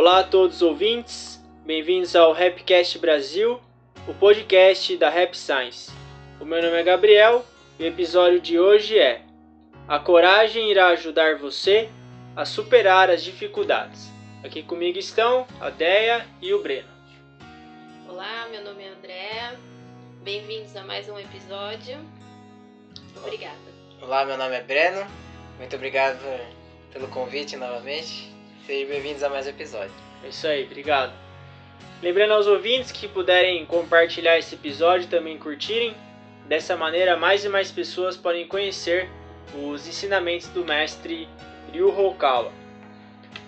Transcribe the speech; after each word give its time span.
Olá 0.00 0.20
a 0.20 0.24
todos 0.24 0.56
os 0.56 0.62
ouvintes, 0.62 1.38
bem-vindos 1.62 2.16
ao 2.16 2.32
Rapcast 2.32 2.98
Brasil, 2.98 3.60
o 4.08 4.14
podcast 4.14 4.96
da 4.96 5.10
Rap 5.10 5.36
Science. 5.36 5.92
O 6.40 6.44
meu 6.46 6.62
nome 6.62 6.74
é 6.74 6.82
Gabriel 6.82 7.44
e 7.78 7.84
o 7.84 7.86
episódio 7.86 8.40
de 8.40 8.58
hoje 8.58 8.98
é 8.98 9.20
A 9.86 9.98
coragem 9.98 10.70
irá 10.70 10.88
ajudar 10.88 11.36
você 11.36 11.90
a 12.34 12.46
superar 12.46 13.10
as 13.10 13.22
dificuldades. 13.22 14.10
Aqui 14.42 14.62
comigo 14.62 14.98
estão 14.98 15.46
a 15.60 15.68
Deia 15.68 16.26
e 16.40 16.54
o 16.54 16.62
Breno. 16.62 16.88
Olá, 18.08 18.48
meu 18.50 18.64
nome 18.64 18.82
é 18.82 18.88
André, 18.88 19.58
bem-vindos 20.22 20.74
a 20.76 20.82
mais 20.82 21.10
um 21.10 21.18
episódio. 21.18 21.98
Obrigada. 23.18 23.58
Olá, 24.00 24.24
meu 24.24 24.38
nome 24.38 24.56
é 24.56 24.62
Breno, 24.62 25.06
muito 25.58 25.76
obrigado 25.76 26.24
pelo 26.90 27.06
convite 27.08 27.54
novamente. 27.54 28.39
Sejam 28.66 28.88
bem-vindos 28.90 29.22
a 29.22 29.28
mais 29.30 29.46
um 29.46 29.50
episódio. 29.50 29.92
É 30.22 30.28
isso 30.28 30.46
aí, 30.46 30.64
obrigado. 30.64 31.14
Lembrando 32.02 32.34
aos 32.34 32.46
ouvintes 32.46 32.92
que 32.92 33.08
puderem 33.08 33.64
compartilhar 33.64 34.38
esse 34.38 34.54
episódio 34.54 35.06
e 35.06 35.08
também 35.08 35.38
curtirem. 35.38 35.94
Dessa 36.46 36.76
maneira, 36.76 37.16
mais 37.16 37.44
e 37.44 37.48
mais 37.48 37.72
pessoas 37.72 38.18
podem 38.18 38.46
conhecer 38.46 39.08
os 39.54 39.88
ensinamentos 39.88 40.48
do 40.48 40.64
mestre 40.64 41.26
Ryu 41.72 41.88
Hokawa. 41.88 42.52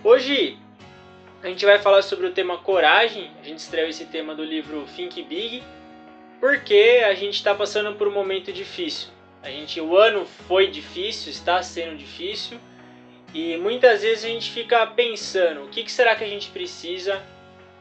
Hoje 0.02 0.56
a 1.42 1.48
gente 1.48 1.66
vai 1.66 1.78
falar 1.78 2.02
sobre 2.02 2.26
o 2.26 2.32
tema 2.32 2.56
coragem. 2.58 3.30
A 3.40 3.44
gente 3.44 3.58
estreou 3.58 3.88
esse 3.88 4.06
tema 4.06 4.34
do 4.34 4.42
livro 4.42 4.86
Think 4.96 5.22
Big, 5.24 5.62
porque 6.40 7.02
a 7.04 7.14
gente 7.14 7.34
está 7.34 7.54
passando 7.54 7.94
por 7.96 8.08
um 8.08 8.12
momento 8.12 8.50
difícil. 8.50 9.10
A 9.42 9.50
gente, 9.50 9.78
o 9.78 9.94
ano 9.96 10.24
foi 10.24 10.68
difícil, 10.68 11.30
está 11.30 11.62
sendo 11.62 11.96
difícil 11.96 12.58
e 13.34 13.56
muitas 13.56 14.02
vezes 14.02 14.24
a 14.24 14.28
gente 14.28 14.50
fica 14.50 14.86
pensando 14.86 15.64
o 15.64 15.68
que, 15.68 15.82
que 15.82 15.92
será 15.92 16.14
que 16.14 16.24
a 16.24 16.28
gente 16.28 16.50
precisa 16.50 17.22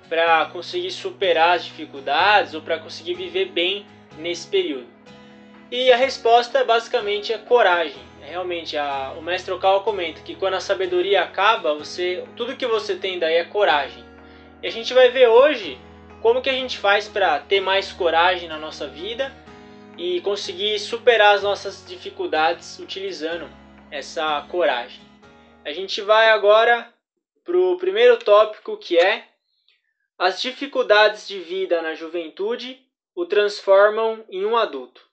para 0.07 0.45
conseguir 0.47 0.91
superar 0.91 1.55
as 1.55 1.65
dificuldades 1.65 2.53
ou 2.53 2.61
para 2.61 2.79
conseguir 2.79 3.13
viver 3.13 3.45
bem 3.45 3.85
nesse 4.17 4.47
período. 4.47 4.87
E 5.69 5.91
a 5.91 5.95
resposta 5.95 6.63
basicamente 6.63 7.31
é 7.31 7.37
coragem. 7.37 8.01
Realmente, 8.21 8.77
a, 8.77 9.13
o 9.17 9.21
mestre 9.21 9.53
Okawa 9.53 9.81
comenta 9.81 10.21
que 10.21 10.35
quando 10.35 10.55
a 10.55 10.59
sabedoria 10.59 11.23
acaba, 11.23 11.73
você 11.73 12.23
tudo 12.35 12.55
que 12.55 12.67
você 12.67 12.95
tem 12.95 13.19
daí 13.19 13.35
é 13.35 13.43
coragem. 13.43 14.03
E 14.61 14.67
a 14.67 14.71
gente 14.71 14.93
vai 14.93 15.09
ver 15.09 15.27
hoje 15.27 15.77
como 16.21 16.41
que 16.41 16.49
a 16.49 16.53
gente 16.53 16.77
faz 16.77 17.07
para 17.07 17.39
ter 17.39 17.59
mais 17.61 17.91
coragem 17.91 18.47
na 18.47 18.57
nossa 18.57 18.87
vida 18.87 19.33
e 19.97 20.21
conseguir 20.21 20.77
superar 20.79 21.35
as 21.35 21.43
nossas 21.43 21.85
dificuldades 21.87 22.79
utilizando 22.79 23.49
essa 23.89 24.45
coragem. 24.49 25.10
A 25.63 25.71
gente 25.71 26.01
vai 26.01 26.29
agora 26.29 26.91
para 27.43 27.57
o 27.57 27.77
primeiro 27.77 28.17
tópico 28.17 28.77
que 28.77 28.97
é 28.97 29.27
as 30.17 30.41
dificuldades 30.41 31.27
de 31.27 31.39
vida 31.39 31.81
na 31.81 31.93
juventude 31.93 32.83
o 33.15 33.25
transformam 33.25 34.25
em 34.29 34.43
um 34.45 34.57
adulto. 34.57 35.07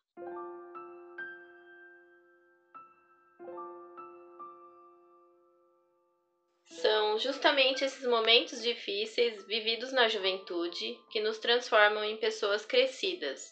São 6.66 7.18
justamente 7.18 7.84
esses 7.84 8.06
momentos 8.06 8.62
difíceis 8.62 9.44
vividos 9.46 9.92
na 9.92 10.08
juventude 10.08 10.98
que 11.10 11.20
nos 11.20 11.38
transformam 11.38 12.04
em 12.04 12.16
pessoas 12.16 12.64
crescidas. 12.64 13.50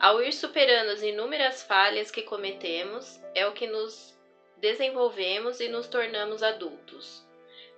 Ao 0.00 0.22
ir 0.22 0.32
superando 0.32 0.90
as 0.90 1.02
inúmeras 1.02 1.62
falhas 1.64 2.10
que 2.10 2.22
cometemos, 2.22 3.20
é 3.34 3.46
o 3.46 3.52
que 3.52 3.66
nos 3.66 4.17
desenvolvemos 4.60 5.60
e 5.60 5.68
nos 5.68 5.86
tornamos 5.86 6.42
adultos. 6.42 7.26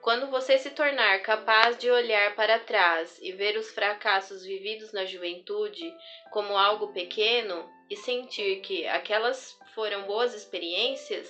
Quando 0.00 0.28
você 0.28 0.56
se 0.56 0.70
tornar 0.70 1.20
capaz 1.20 1.76
de 1.76 1.90
olhar 1.90 2.34
para 2.34 2.58
trás 2.58 3.18
e 3.20 3.32
ver 3.32 3.56
os 3.56 3.70
fracassos 3.70 4.42
vividos 4.42 4.92
na 4.92 5.04
juventude 5.04 5.94
como 6.30 6.56
algo 6.56 6.88
pequeno 6.88 7.68
e 7.90 7.96
sentir 7.96 8.60
que 8.60 8.86
aquelas 8.86 9.58
foram 9.74 10.02
boas 10.04 10.32
experiências, 10.32 11.28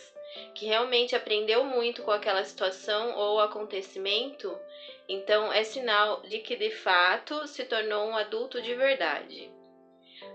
que 0.54 0.66
realmente 0.66 1.16
aprendeu 1.16 1.64
muito 1.64 2.02
com 2.02 2.12
aquela 2.12 2.44
situação 2.44 3.16
ou 3.16 3.40
acontecimento, 3.40 4.56
então 5.08 5.52
é 5.52 5.64
sinal 5.64 6.20
de 6.22 6.38
que 6.38 6.54
de 6.54 6.70
fato 6.70 7.48
se 7.48 7.64
tornou 7.64 8.06
um 8.06 8.16
adulto 8.16 8.62
de 8.62 8.72
verdade. 8.74 9.50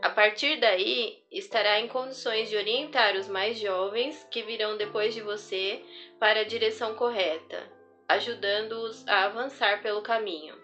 A 0.02 0.10
partir 0.10 0.60
daí, 0.60 1.20
estará 1.32 1.80
em 1.80 1.88
condições 1.88 2.50
de 2.50 2.56
orientar 2.56 3.16
os 3.16 3.28
mais 3.28 3.60
jovens 3.60 4.26
que 4.32 4.44
virão 4.44 4.78
depois 4.78 5.14
de 5.14 5.22
você 5.22 5.82
para 6.20 6.42
a 6.42 6.44
direção 6.44 6.96
correta, 6.96 7.70
ajudando-os 8.08 9.08
a 9.08 9.26
avançar 9.26 9.82
pelo 9.82 10.02
caminho. 10.02 10.56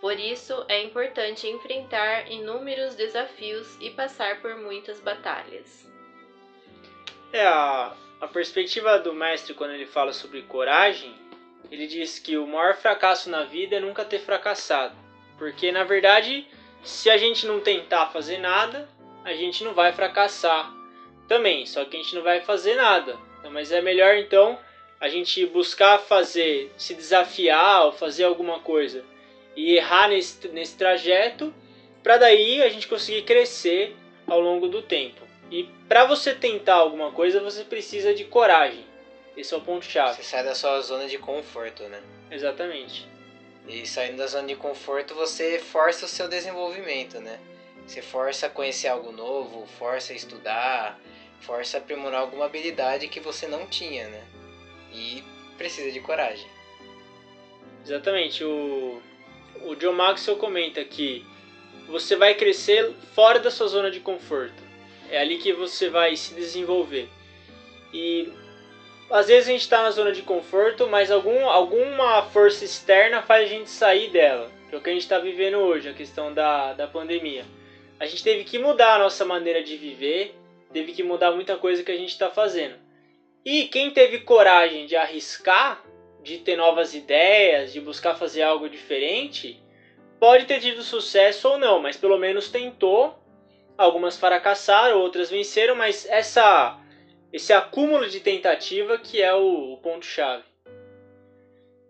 Por 0.00 0.18
isso, 0.18 0.64
é 0.68 0.82
importante 0.82 1.46
enfrentar 1.46 2.30
inúmeros 2.30 2.94
desafios 2.94 3.76
e 3.80 3.90
passar 3.90 4.40
por 4.40 4.56
muitas 4.56 5.00
batalhas. 5.00 5.86
É, 7.32 7.46
a, 7.46 7.94
a 8.20 8.28
perspectiva 8.28 8.98
do 8.98 9.12
mestre 9.12 9.54
quando 9.54 9.72
ele 9.72 9.86
fala 9.86 10.12
sobre 10.12 10.42
coragem, 10.42 11.14
ele 11.70 11.86
diz 11.86 12.18
que 12.18 12.38
o 12.38 12.46
maior 12.46 12.74
fracasso 12.74 13.28
na 13.28 13.44
vida 13.44 13.76
é 13.76 13.80
nunca 13.80 14.04
ter 14.04 14.20
fracassado. 14.20 14.94
Porque, 15.36 15.70
na 15.72 15.84
verdade, 15.84 16.46
se 16.86 17.10
a 17.10 17.16
gente 17.16 17.46
não 17.46 17.60
tentar 17.60 18.06
fazer 18.06 18.38
nada, 18.38 18.88
a 19.24 19.34
gente 19.34 19.64
não 19.64 19.74
vai 19.74 19.92
fracassar 19.92 20.72
também, 21.26 21.66
só 21.66 21.84
que 21.84 21.96
a 21.96 22.00
gente 22.00 22.14
não 22.14 22.22
vai 22.22 22.40
fazer 22.40 22.76
nada. 22.76 23.18
Mas 23.50 23.72
é 23.72 23.80
melhor 23.80 24.16
então 24.16 24.58
a 25.00 25.08
gente 25.08 25.44
buscar 25.46 25.98
fazer, 25.98 26.72
se 26.76 26.94
desafiar 26.94 27.86
ou 27.86 27.92
fazer 27.92 28.24
alguma 28.24 28.60
coisa 28.60 29.04
e 29.54 29.74
errar 29.74 30.08
nesse, 30.08 30.48
nesse 30.48 30.76
trajeto, 30.76 31.52
para 32.02 32.18
daí 32.18 32.62
a 32.62 32.68
gente 32.68 32.88
conseguir 32.88 33.22
crescer 33.22 33.96
ao 34.26 34.40
longo 34.40 34.68
do 34.68 34.80
tempo. 34.80 35.26
E 35.50 35.64
para 35.88 36.04
você 36.04 36.34
tentar 36.34 36.74
alguma 36.74 37.10
coisa, 37.10 37.40
você 37.40 37.64
precisa 37.64 38.14
de 38.14 38.24
coragem. 38.24 38.84
Esse 39.36 39.54
é 39.54 39.56
o 39.56 39.60
ponto 39.60 39.84
chave. 39.84 40.16
Você 40.16 40.22
sai 40.22 40.44
da 40.44 40.54
sua 40.54 40.80
zona 40.80 41.06
de 41.06 41.18
conforto, 41.18 41.82
né? 41.84 42.00
Exatamente. 42.30 43.06
E 43.66 43.86
saindo 43.86 44.18
da 44.18 44.26
zona 44.26 44.46
de 44.46 44.54
conforto, 44.54 45.14
você 45.14 45.58
força 45.58 46.04
o 46.04 46.08
seu 46.08 46.28
desenvolvimento, 46.28 47.20
né? 47.20 47.40
Você 47.86 48.00
força 48.00 48.46
a 48.46 48.50
conhecer 48.50 48.88
algo 48.88 49.12
novo, 49.12 49.66
força 49.78 50.12
a 50.12 50.16
estudar, 50.16 51.00
força 51.40 51.76
a 51.76 51.80
aprimorar 51.80 52.20
alguma 52.20 52.44
habilidade 52.44 53.08
que 53.08 53.20
você 53.20 53.46
não 53.46 53.66
tinha, 53.66 54.08
né? 54.08 54.24
E 54.92 55.24
precisa 55.56 55.90
de 55.90 56.00
coragem. 56.00 56.46
Exatamente. 57.84 58.44
O, 58.44 59.00
o 59.62 59.74
John 59.76 59.92
Maxwell 59.92 60.36
comenta 60.36 60.84
que 60.84 61.24
você 61.88 62.16
vai 62.16 62.34
crescer 62.34 62.92
fora 63.14 63.38
da 63.38 63.50
sua 63.50 63.68
zona 63.68 63.90
de 63.90 64.00
conforto. 64.00 64.62
É 65.08 65.18
ali 65.18 65.38
que 65.38 65.52
você 65.52 65.88
vai 65.88 66.16
se 66.16 66.34
desenvolver. 66.34 67.08
E 67.92 68.32
às 69.10 69.28
vezes 69.28 69.48
a 69.48 69.52
gente 69.52 69.60
está 69.60 69.82
na 69.82 69.90
zona 69.90 70.12
de 70.12 70.22
conforto, 70.22 70.88
mas 70.88 71.10
algum, 71.10 71.48
alguma 71.48 72.22
força 72.22 72.64
externa 72.64 73.22
faz 73.22 73.44
a 73.44 73.52
gente 73.52 73.70
sair 73.70 74.10
dela. 74.10 74.50
Que 74.68 74.74
é 74.74 74.78
o 74.78 74.80
que 74.80 74.90
a 74.90 74.92
gente 74.92 75.02
está 75.02 75.18
vivendo 75.18 75.58
hoje, 75.58 75.88
a 75.88 75.94
questão 75.94 76.34
da, 76.34 76.72
da 76.72 76.86
pandemia. 76.86 77.44
A 78.00 78.06
gente 78.06 78.22
teve 78.22 78.44
que 78.44 78.58
mudar 78.58 78.96
a 78.96 78.98
nossa 78.98 79.24
maneira 79.24 79.62
de 79.62 79.76
viver, 79.76 80.34
teve 80.72 80.92
que 80.92 81.02
mudar 81.02 81.32
muita 81.32 81.56
coisa 81.56 81.84
que 81.84 81.92
a 81.92 81.96
gente 81.96 82.10
está 82.10 82.28
fazendo. 82.28 82.74
E 83.44 83.66
quem 83.68 83.92
teve 83.92 84.20
coragem 84.20 84.86
de 84.86 84.96
arriscar, 84.96 85.82
de 86.20 86.38
ter 86.38 86.56
novas 86.56 86.94
ideias, 86.94 87.72
de 87.72 87.80
buscar 87.80 88.16
fazer 88.16 88.42
algo 88.42 88.68
diferente, 88.68 89.62
pode 90.18 90.46
ter 90.46 90.60
tido 90.60 90.82
sucesso 90.82 91.48
ou 91.50 91.58
não, 91.58 91.80
mas 91.80 91.96
pelo 91.96 92.18
menos 92.18 92.48
tentou. 92.50 93.16
Algumas 93.78 94.18
fracassaram, 94.18 94.98
outras 94.98 95.30
venceram, 95.30 95.76
mas 95.76 96.06
essa 96.06 96.76
esse 97.36 97.52
acúmulo 97.52 98.08
de 98.08 98.18
tentativa 98.20 98.96
que 98.96 99.20
é 99.20 99.34
o, 99.34 99.74
o 99.74 99.76
ponto-chave. 99.76 100.42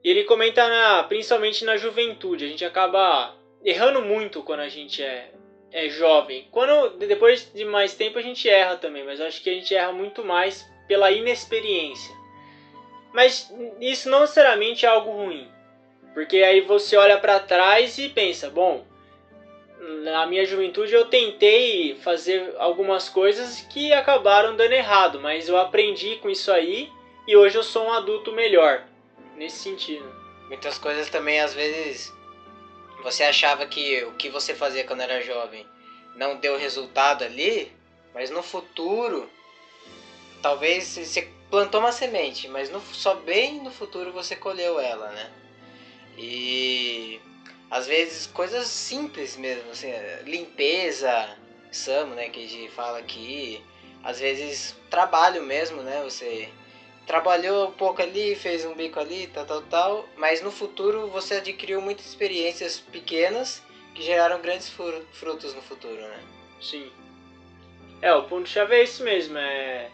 Ele 0.02 0.25
comenta 0.25 0.69
na, 0.69 1.04
principalmente 1.04 1.64
na 1.64 1.76
juventude, 1.76 2.44
a 2.44 2.48
gente 2.48 2.64
acaba 2.64 3.32
errando 3.64 4.02
muito 4.02 4.43
quando 4.43 4.60
a 4.60 4.69
gente 4.69 5.04
é, 5.04 5.31
é 5.70 5.88
jovem. 5.88 6.48
Quando 6.50 6.96
depois 6.98 7.48
de 7.54 7.64
mais 7.64 7.94
tempo 7.94 8.19
a 8.19 8.22
gente 8.22 8.48
erra 8.48 8.76
também, 8.76 9.04
mas 9.04 9.20
acho 9.20 9.40
que 9.40 9.48
a 9.48 9.52
gente 9.52 9.72
erra 9.72 9.93
muito 9.93 10.25
mais 10.25 10.69
pela 10.88 11.12
inexperiência. 11.12 12.12
Mas 13.12 13.48
isso 13.81 14.10
não 14.10 14.22
necessariamente 14.22 14.84
é 14.84 14.88
algo 14.88 15.12
ruim, 15.12 15.48
porque 16.12 16.38
aí 16.38 16.60
você 16.60 16.96
olha 16.96 17.19
para 17.19 17.38
trás 17.38 17.98
e 17.98 18.08
pensa, 18.08 18.50
bom, 18.50 18.84
na 19.78 20.26
minha 20.26 20.44
juventude 20.44 20.94
eu 20.94 21.05
tentei 21.05 21.94
fazer 21.96 22.55
algumas 22.58 23.08
coisas 23.08 23.61
que 23.70 23.93
acabaram 23.93 24.56
dando 24.56 24.73
errado, 24.73 25.20
mas 25.20 25.49
eu 25.49 25.56
aprendi 25.56 26.17
com 26.17 26.31
isso 26.31 26.50
aí 26.50 26.90
e 27.26 27.37
hoje 27.37 27.56
eu 27.56 27.62
sou 27.62 27.87
um 27.87 27.93
adulto 27.93 28.32
melhor 28.32 28.84
nesse 29.37 29.58
sentido. 29.58 30.08
Muitas 30.49 30.78
coisas 30.78 31.11
também 31.11 31.40
às 31.40 31.52
vezes 31.52 32.12
você 33.02 33.23
achava 33.23 33.67
que 33.67 34.02
o 34.05 34.12
que 34.12 34.28
você 34.28 34.55
fazia 34.55 34.84
quando 34.84 35.02
era 35.02 35.20
jovem 35.20 35.67
não 36.14 36.37
deu 36.37 36.56
resultado 36.56 37.25
ali, 37.25 37.70
mas 38.14 38.31
no 38.31 38.43
futuro 38.43 39.29
talvez 40.40 40.96
você 40.96 41.29
plantou 41.50 41.81
uma 41.81 41.93
semente, 41.93 42.49
mas 42.49 42.70
no, 42.70 42.81
só 42.93 43.14
bem 43.14 43.61
no 43.61 43.70
futuro 43.70 44.12
você 44.12 44.34
colheu 44.34 44.81
ela, 44.81 45.11
né? 45.11 45.31
E 46.17 47.20
às 47.71 47.87
vezes 47.87 48.27
coisas 48.27 48.69
simples 48.69 49.37
mesmo, 49.37 49.71
assim, 49.71 49.91
limpeza, 50.25 51.37
SAMO, 51.73 52.15
né, 52.15 52.29
que 52.29 52.45
a 52.45 52.49
gente 52.49 52.71
fala 52.73 52.99
aqui, 52.99 53.63
às 54.03 54.21
vezes 54.21 54.75
trabalho 54.89 55.43
mesmo, 55.43 55.83
né, 55.83 56.03
você 56.03 56.49
trabalhou 57.07 57.69
um 57.69 57.73
pouco 57.73 58.03
ali, 58.03 58.35
fez 58.35 58.65
um 58.65 58.75
bico 58.75 58.99
ali, 58.99 59.29
tal, 59.29 59.45
tal, 59.45 59.63
tal, 59.63 60.09
mas 60.17 60.43
no 60.43 60.51
futuro 60.51 61.09
você 61.09 61.35
adquiriu 61.35 61.81
muitas 61.81 62.07
experiências 62.07 62.81
pequenas 62.81 63.63
que 63.95 64.03
geraram 64.03 64.41
grandes 64.41 64.69
frutos 65.13 65.55
no 65.55 65.63
futuro, 65.63 66.03
né? 66.03 66.21
Sim. 66.61 66.91
É, 68.03 68.13
o 68.13 68.25
ponto-chave 68.25 68.75
é 68.75 68.83
esse 68.83 69.03
mesmo, 69.03 69.39
é, 69.39 69.89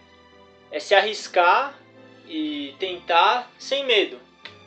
é 0.71 0.81
se 0.81 0.95
arriscar 0.95 1.79
e 2.27 2.75
tentar 2.79 3.51
sem 3.59 3.85
medo. 3.85 4.19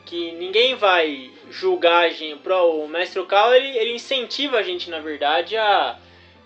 Que 0.06 0.32
ninguém 0.32 0.74
vai 0.74 1.30
julgar 1.50 2.04
a 2.04 2.08
gente. 2.08 2.40
O 2.48 2.88
mestre 2.88 3.20
Okal, 3.20 3.54
ele, 3.54 3.76
ele 3.76 3.94
incentiva 3.94 4.56
a 4.56 4.62
gente, 4.62 4.88
na 4.88 5.00
verdade, 5.00 5.56
a 5.56 5.98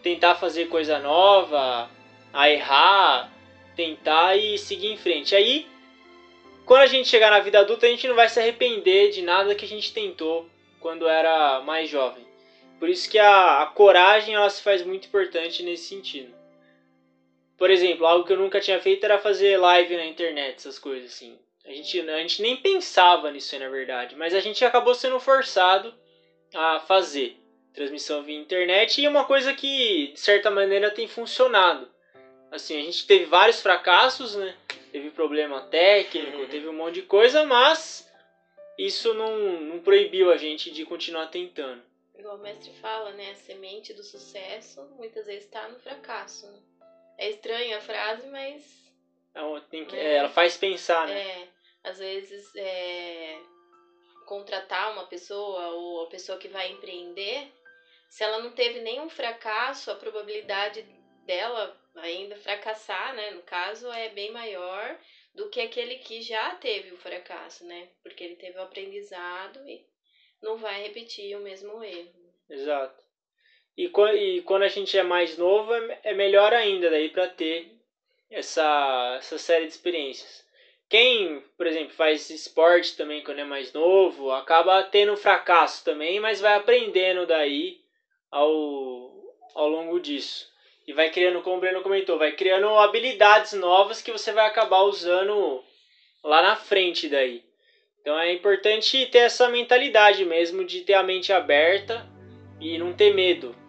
tentar 0.03 0.35
fazer 0.35 0.67
coisa 0.67 0.99
nova, 0.99 1.89
a 2.33 2.51
errar, 2.51 3.31
tentar 3.77 4.37
e 4.37 4.59
seguir 4.59 4.89
em 4.89 4.97
frente. 4.97 5.37
Aí, 5.37 5.69
quando 6.65 6.83
a 6.83 6.87
gente 6.87 7.09
chegar 7.09 7.31
na 7.31 7.41
vida 7.41 7.61
adulta, 7.61 7.87
a 7.87 7.91
gente 7.91 8.09
não 8.09 8.15
vai 8.15 8.29
se 8.29 8.41
arrepender 8.41 9.11
de 9.11 9.23
nada 9.23 9.55
que 9.55 9.65
a 9.65 9.69
gente 9.69 9.93
tentou 9.93 10.49
quando 10.81 11.07
era 11.07 11.61
mais 11.61 11.89
jovem. 11.89 12.25
Por 12.79 12.89
isso 12.89 13.11
que 13.11 13.19
a, 13.19 13.63
a 13.63 13.67
coragem 13.67 14.35
ela 14.35 14.49
se 14.49 14.63
faz 14.63 14.83
muito 14.83 15.07
importante 15.07 15.63
nesse 15.63 15.85
sentido. 15.85 16.35
Por 17.59 17.71
exemplo, 17.71 18.07
algo 18.07 18.25
que 18.25 18.33
eu 18.33 18.39
nunca 18.39 18.59
tinha 18.59 18.81
feito 18.81 19.05
era 19.05 19.19
fazer 19.19 19.59
live 19.59 19.95
na 19.95 20.07
internet, 20.07 20.57
essas 20.57 20.79
coisas 20.79 21.13
assim. 21.13 21.39
A 21.65 21.71
gente, 21.71 22.01
a 22.01 22.19
gente 22.19 22.43
nem 22.43 22.57
pensava 22.57 23.31
nisso 23.31 23.55
aí, 23.55 23.61
na 23.61 23.69
verdade, 23.69 24.17
mas 24.17 24.35
a 24.35 24.41
gente 24.41 24.65
acabou 24.65 24.95
sendo 24.95 25.21
forçado 25.21 25.95
a 26.55 26.81
fazer 26.81 27.37
transmissão 27.73 28.23
via 28.23 28.39
internet 28.39 29.01
e 29.01 29.05
é 29.05 29.09
uma 29.09 29.25
coisa 29.25 29.55
que, 29.55 30.09
de 30.09 30.21
certa 30.21 30.51
maneira, 30.51 30.91
tem 30.91 31.07
funcionado. 31.07 31.89
Assim, 32.51 32.77
a 32.79 32.83
gente 32.83 33.07
teve 33.07 33.27
vários 33.27 33.61
fracassos, 33.63 34.35
né? 34.35 34.57
Teve 34.91 35.11
problema 35.11 35.63
técnico, 35.63 36.39
uhum. 36.39 36.49
teve 36.49 36.69
um 36.69 36.73
monte 36.73 36.95
de 36.95 37.03
coisa, 37.03 37.45
mas 37.45 38.11
isso 38.77 39.15
não, 39.15 39.61
não 39.61 39.79
proibiu 39.81 40.33
a 40.33 40.37
gente 40.37 40.71
de 40.71 40.85
continuar 40.85 41.29
tentando. 41.29 41.83
Igual 42.19 42.37
o 42.37 42.41
mestre 42.41 42.73
fala, 42.81 43.13
né? 43.13 43.31
A 43.31 43.35
semente 43.35 43.95
do 43.95 44.03
sucesso 44.03 44.83
muitas 44.97 45.27
vezes 45.27 45.45
está 45.45 45.69
no 45.69 45.79
fracasso. 45.79 46.47
Né? 46.47 46.59
É 47.19 47.31
estranha 47.31 47.79
a 47.79 47.81
frase, 47.81 48.27
mas. 48.29 48.90
É, 49.35 49.61
tem 49.71 49.85
que, 49.85 49.97
é, 49.97 50.17
ela 50.17 50.29
faz 50.29 50.57
pensar, 50.57 51.07
né? 51.07 51.21
É, 51.21 51.49
às 51.85 51.99
vezes 51.99 52.55
é, 52.57 53.39
contratar 54.27 54.93
uma 54.93 55.07
pessoa 55.07 55.69
ou 55.71 56.03
a 56.05 56.07
pessoa 56.09 56.39
que 56.39 56.49
vai 56.49 56.71
empreender, 56.71 57.49
se 58.09 58.25
ela 58.25 58.39
não 58.39 58.51
teve 58.51 58.81
nenhum 58.81 59.09
fracasso, 59.09 59.91
a 59.91 59.95
probabilidade 59.95 60.83
dela 61.25 61.77
ainda 61.97 62.37
fracassar, 62.37 63.15
né, 63.15 63.31
no 63.31 63.43
caso, 63.43 63.91
é 63.91 64.09
bem 64.09 64.31
maior 64.31 64.97
do 65.35 65.49
que 65.49 65.61
aquele 65.61 65.97
que 65.97 66.21
já 66.21 66.55
teve 66.57 66.93
o 66.93 66.97
fracasso, 66.97 67.65
né? 67.65 67.89
Porque 68.03 68.25
ele 68.25 68.37
teve 68.37 68.59
o 68.59 68.63
aprendizado 68.63 69.61
e 69.69 69.85
não 70.43 70.57
vai 70.57 70.83
repetir 70.83 71.37
o 71.37 71.41
mesmo 71.41 71.83
erro. 71.83 72.33
Exato. 72.49 73.03
E, 73.77 73.85
e 73.87 74.43
quando 74.43 74.63
a 74.63 74.69
gente 74.69 74.99
é 74.99 75.03
mais 75.03 75.39
novo, 75.39 75.73
é, 75.73 76.01
é 76.03 76.15
melhor 76.15 76.53
ainda 76.53 76.91
daí 76.91 77.09
para 77.09 77.29
ter 77.29 77.80
essa, 78.31 79.17
essa 79.19 79.39
série 79.39 79.67
de 79.67 79.73
experiências. 79.73 80.45
Quem, 80.89 81.43
por 81.57 81.67
exemplo, 81.67 81.95
faz 81.95 82.31
esporte 82.31 82.97
também 82.97 83.23
quando 83.23 83.39
é 83.39 83.45
mais 83.45 83.73
novo, 83.73 84.31
acaba 84.31 84.83
tendo 84.83 85.17
fracasso 85.17 85.85
também, 85.85 86.19
mas 86.21 86.41
vai 86.41 86.55
aprendendo 86.55 87.27
daí 87.27 87.79
ao, 88.31 88.49
ao 89.55 89.69
longo 89.69 90.01
disso. 90.01 90.49
E 90.87 90.93
vai 90.93 91.11
criando, 91.11 91.43
como 91.43 91.57
o 91.57 91.61
Breno 91.61 91.83
comentou, 91.83 92.19
vai 92.19 92.33
criando 92.33 92.69
habilidades 92.79 93.53
novas 93.53 94.03
que 94.03 94.11
você 94.11 94.33
vai 94.33 94.47
acabar 94.47 94.83
usando 94.83 95.63
lá 96.25 96.43
na 96.43 96.57
frente 96.57 97.09
daí. 97.09 97.45
Então 98.01 98.19
é 98.19 98.33
importante 98.33 99.07
ter 99.07 99.19
essa 99.19 99.49
mentalidade 99.49 100.25
mesmo 100.25 100.65
de 100.65 100.81
ter 100.81 100.95
a 100.95 101.03
mente 101.03 101.33
aberta 101.33 102.05
e 102.59 102.79
não 102.79 102.93
ter 102.93 103.15
medo 103.15 103.60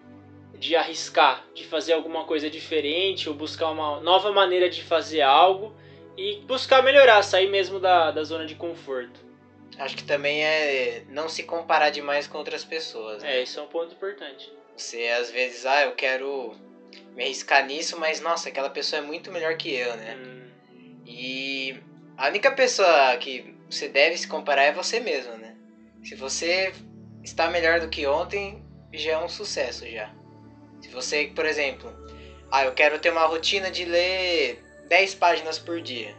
de 0.61 0.75
arriscar, 0.75 1.43
de 1.55 1.65
fazer 1.65 1.93
alguma 1.93 2.23
coisa 2.23 2.47
diferente 2.47 3.27
ou 3.27 3.33
buscar 3.33 3.71
uma 3.71 3.99
nova 3.99 4.31
maneira 4.31 4.69
de 4.69 4.83
fazer 4.83 5.21
algo 5.21 5.75
e 6.15 6.35
buscar 6.41 6.83
melhorar, 6.83 7.23
sair 7.23 7.49
mesmo 7.49 7.79
da, 7.79 8.11
da 8.11 8.23
zona 8.23 8.45
de 8.45 8.53
conforto. 8.53 9.19
Acho 9.79 9.97
que 9.97 10.03
também 10.03 10.43
é 10.43 11.03
não 11.09 11.27
se 11.27 11.41
comparar 11.41 11.89
demais 11.89 12.27
com 12.27 12.37
outras 12.37 12.63
pessoas. 12.63 13.23
Né? 13.23 13.39
É, 13.39 13.41
isso 13.41 13.59
é 13.59 13.63
um 13.63 13.67
ponto 13.67 13.95
importante. 13.95 14.53
Você 14.77 15.07
às 15.07 15.31
vezes, 15.31 15.65
ah, 15.65 15.81
eu 15.81 15.93
quero 15.93 16.55
me 17.15 17.23
arriscar 17.23 17.65
nisso, 17.65 17.99
mas 17.99 18.21
nossa, 18.21 18.49
aquela 18.49 18.69
pessoa 18.69 19.01
é 19.01 19.05
muito 19.05 19.31
melhor 19.31 19.57
que 19.57 19.73
eu, 19.73 19.95
né? 19.95 20.15
Hum. 20.15 20.51
E 21.07 21.75
a 22.15 22.27
única 22.27 22.51
pessoa 22.51 23.17
que 23.17 23.55
você 23.67 23.87
deve 23.87 24.15
se 24.15 24.27
comparar 24.27 24.65
é 24.65 24.71
você 24.71 24.99
mesmo, 24.99 25.33
né? 25.37 25.55
Se 26.03 26.13
você 26.13 26.71
está 27.23 27.49
melhor 27.49 27.79
do 27.79 27.89
que 27.89 28.05
ontem, 28.05 28.63
já 28.93 29.13
é 29.13 29.17
um 29.17 29.27
sucesso 29.27 29.89
já. 29.89 30.20
Se 30.81 30.89
você, 30.89 31.31
por 31.33 31.45
exemplo, 31.45 31.93
ah, 32.51 32.65
eu 32.65 32.71
quero 32.73 32.99
ter 32.99 33.09
uma 33.09 33.25
rotina 33.25 33.71
de 33.71 33.85
ler 33.85 34.57
10 34.87 35.15
páginas 35.15 35.57
por 35.57 35.79
dia. 35.79 36.15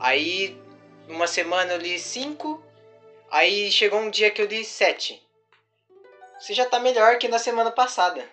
Aí, 0.00 0.56
uma 1.08 1.26
semana 1.26 1.74
eu 1.74 1.78
li 1.78 1.98
5, 1.98 2.60
aí 3.30 3.70
chegou 3.70 4.00
um 4.00 4.10
dia 4.10 4.30
que 4.30 4.42
eu 4.42 4.46
li 4.46 4.64
7. 4.64 5.22
Você 6.38 6.52
já 6.52 6.64
está 6.64 6.78
melhor 6.78 7.16
que 7.16 7.28
na 7.28 7.38
semana 7.38 7.70
passada, 7.70 8.28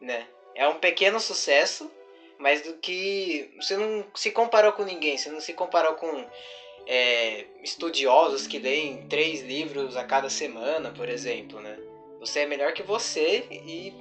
né? 0.00 0.26
É 0.54 0.66
um 0.68 0.76
pequeno 0.76 1.18
sucesso, 1.18 1.90
mas 2.38 2.60
do 2.60 2.74
que 2.74 3.50
você 3.56 3.76
não 3.76 4.06
se 4.14 4.30
comparou 4.30 4.72
com 4.72 4.84
ninguém, 4.84 5.18
você 5.18 5.28
não 5.28 5.40
se 5.40 5.52
comparou 5.52 5.94
com 5.94 6.24
é, 6.86 7.44
estudiosos 7.62 8.46
que 8.46 8.58
leem 8.58 9.06
três 9.08 9.40
livros 9.40 9.96
a 9.96 10.04
cada 10.04 10.30
semana, 10.30 10.90
por 10.90 11.08
exemplo, 11.08 11.60
né? 11.60 11.76
Você 12.20 12.40
é 12.40 12.46
melhor 12.46 12.72
que 12.72 12.82
você 12.82 13.44
e 13.50 13.92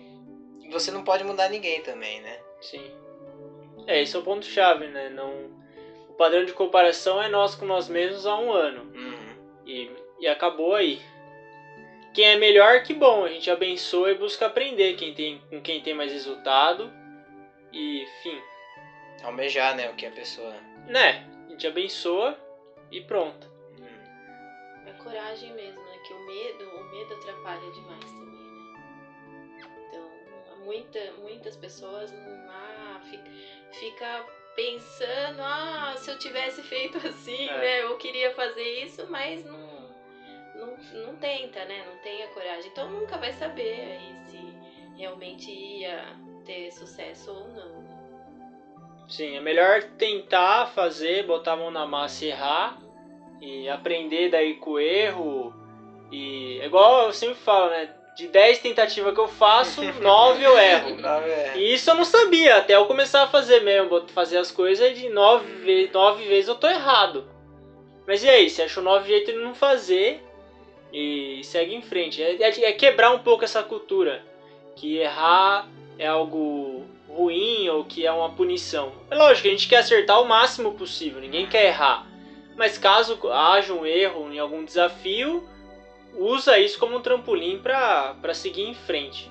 você 0.74 0.92
não 0.92 1.04
pode 1.04 1.24
mudar 1.24 1.48
ninguém 1.50 1.82
também, 1.82 2.20
né? 2.22 2.40
Sim. 2.60 2.92
É, 3.88 4.02
esse 4.02 4.16
é 4.16 4.20
o 4.20 4.24
ponto 4.24 4.46
chave, 4.46 4.88
né? 4.88 5.10
Não, 5.10 5.52
o 6.10 6.14
padrão 6.14 6.44
de 6.46 6.54
comparação 6.54 7.22
é 7.22 7.28
nós 7.28 7.56
com 7.56 7.66
nós 7.66 7.88
mesmos 7.88 8.26
há 8.26 8.38
um 8.38 8.52
ano 8.52 8.92
uhum. 8.94 9.62
e, 9.66 9.92
e 10.20 10.28
acabou 10.28 10.76
aí. 10.76 11.02
Quem 12.14 12.26
é 12.26 12.36
melhor, 12.36 12.84
que 12.84 12.94
bom, 12.94 13.26
a 13.26 13.30
gente 13.30 13.50
abençoa 13.50 14.12
e 14.12 14.16
busca 14.16 14.46
aprender 14.46 14.96
quem 14.96 15.14
tem, 15.14 15.42
com 15.50 15.60
quem 15.62 15.82
tem 15.82 15.96
mais 15.96 16.12
resultado 16.12 16.92
e, 17.72 18.04
enfim. 18.04 18.40
Almejar, 19.24 19.76
né, 19.76 19.90
o 19.90 19.96
que 19.96 20.06
a 20.06 20.12
pessoa. 20.12 20.54
Né, 20.88 21.26
a 21.48 21.50
gente 21.50 21.66
abençoa 21.66 22.38
e 22.92 23.02
pronto. 23.02 23.48
Hum. 23.80 24.86
É 24.86 24.92
coragem 25.04 25.54
mesmo, 25.54 25.82
né? 25.82 25.98
Que 26.06 26.14
o 26.14 26.20
medo, 26.26 26.70
o 26.70 26.84
medo 26.92 27.14
atrapalha 27.16 27.72
demais 27.72 28.06
também, 28.06 28.23
muita, 30.64 31.00
muitas 31.22 31.56
pessoas 31.56 32.14
ah, 32.50 33.00
fica, 33.10 33.30
fica 33.72 34.26
pensando, 34.56 35.42
ah, 35.42 35.94
se 35.98 36.10
eu 36.12 36.18
tivesse 36.18 36.62
feito 36.64 36.98
assim, 37.08 37.48
é. 37.48 37.58
né? 37.58 37.84
Eu 37.84 37.98
queria 37.98 38.32
fazer 38.32 38.84
isso, 38.84 39.06
mas 39.10 39.44
não, 39.46 39.90
não, 40.56 40.78
não 41.06 41.16
tenta, 41.16 41.66
né? 41.66 41.86
Não 41.88 41.98
tem 42.00 42.24
a 42.24 42.28
coragem. 42.30 42.70
Então 42.72 42.90
nunca 42.90 43.18
vai 43.18 43.34
saber 43.34 43.98
aí 43.98 44.16
se 44.30 44.98
realmente 44.98 45.52
ia 45.52 46.06
ter 46.46 46.72
sucesso 46.72 47.32
ou 47.32 47.48
não. 47.50 47.94
Sim, 49.08 49.36
é 49.36 49.42
melhor 49.42 49.84
tentar 49.98 50.68
fazer, 50.68 51.26
botar 51.26 51.54
a 51.54 51.58
mão 51.58 51.70
na 51.70 51.86
massa 51.86 52.26
e 52.26 52.30
errar 52.30 52.80
e 53.42 53.70
aprender 53.70 54.30
daí 54.30 54.56
com 54.56 54.72
o 54.72 54.80
erro. 54.80 55.54
E 56.12 56.60
é 56.62 56.66
igual 56.66 57.08
eu 57.08 57.14
sempre 57.14 57.36
falo, 57.36 57.70
né? 57.70 57.94
De 58.16 58.28
10 58.28 58.60
tentativas 58.60 59.14
que 59.14 59.20
eu 59.20 59.28
faço, 59.28 59.82
9 60.02 60.44
eu 60.44 60.58
erro. 60.58 60.98
E 61.56 61.74
isso 61.74 61.90
eu 61.90 61.96
não 61.96 62.06
sabia, 62.06 62.58
até 62.58 62.76
eu 62.76 62.86
começar 62.86 63.24
a 63.24 63.28
fazer 63.28 63.62
mesmo, 63.62 64.08
fazer 64.10 64.38
as 64.38 64.52
coisas 64.52 64.98
de 64.98 65.10
9, 65.10 65.90
9 65.92 66.26
vezes 66.26 66.48
eu 66.48 66.56
tô 66.56 66.68
errado. 66.68 67.28
Mas 68.06 68.24
e 68.24 68.30
aí, 68.30 68.50
você 68.50 68.64
achou 68.64 68.84
9 68.84 69.08
jeitos 69.08 69.34
de 69.34 69.40
não 69.40 69.56
fazer 69.56 70.22
e 70.92 71.42
segue 71.44 71.74
em 71.74 71.82
frente. 71.82 72.22
É, 72.22 72.42
é, 72.42 72.64
é 72.66 72.72
quebrar 72.74 73.12
um 73.12 73.20
pouco 73.20 73.44
essa 73.44 73.64
cultura 73.64 74.24
que 74.76 74.98
errar 74.98 75.68
é 75.98 76.08
algo 76.08 76.86
ruim 77.08 77.70
ou 77.70 77.84
que 77.86 78.06
é 78.06 78.12
uma 78.12 78.30
punição. 78.30 78.92
É 79.10 79.16
lógico, 79.16 79.48
a 79.48 79.52
gente 79.52 79.68
quer 79.68 79.78
acertar 79.78 80.22
o 80.22 80.26
máximo 80.28 80.74
possível, 80.74 81.22
ninguém 81.22 81.48
quer 81.48 81.66
errar. 81.66 82.08
Mas 82.56 82.78
caso 82.78 83.20
haja 83.32 83.74
um 83.74 83.86
erro 83.86 84.32
em 84.32 84.40
algum 84.40 84.64
desafio, 84.64 85.48
usa 86.16 86.58
isso 86.60 86.78
como 86.78 86.96
um 86.96 87.00
trampolim 87.02 87.58
para 87.58 88.34
seguir 88.34 88.64
em 88.64 88.74
frente. 88.74 89.30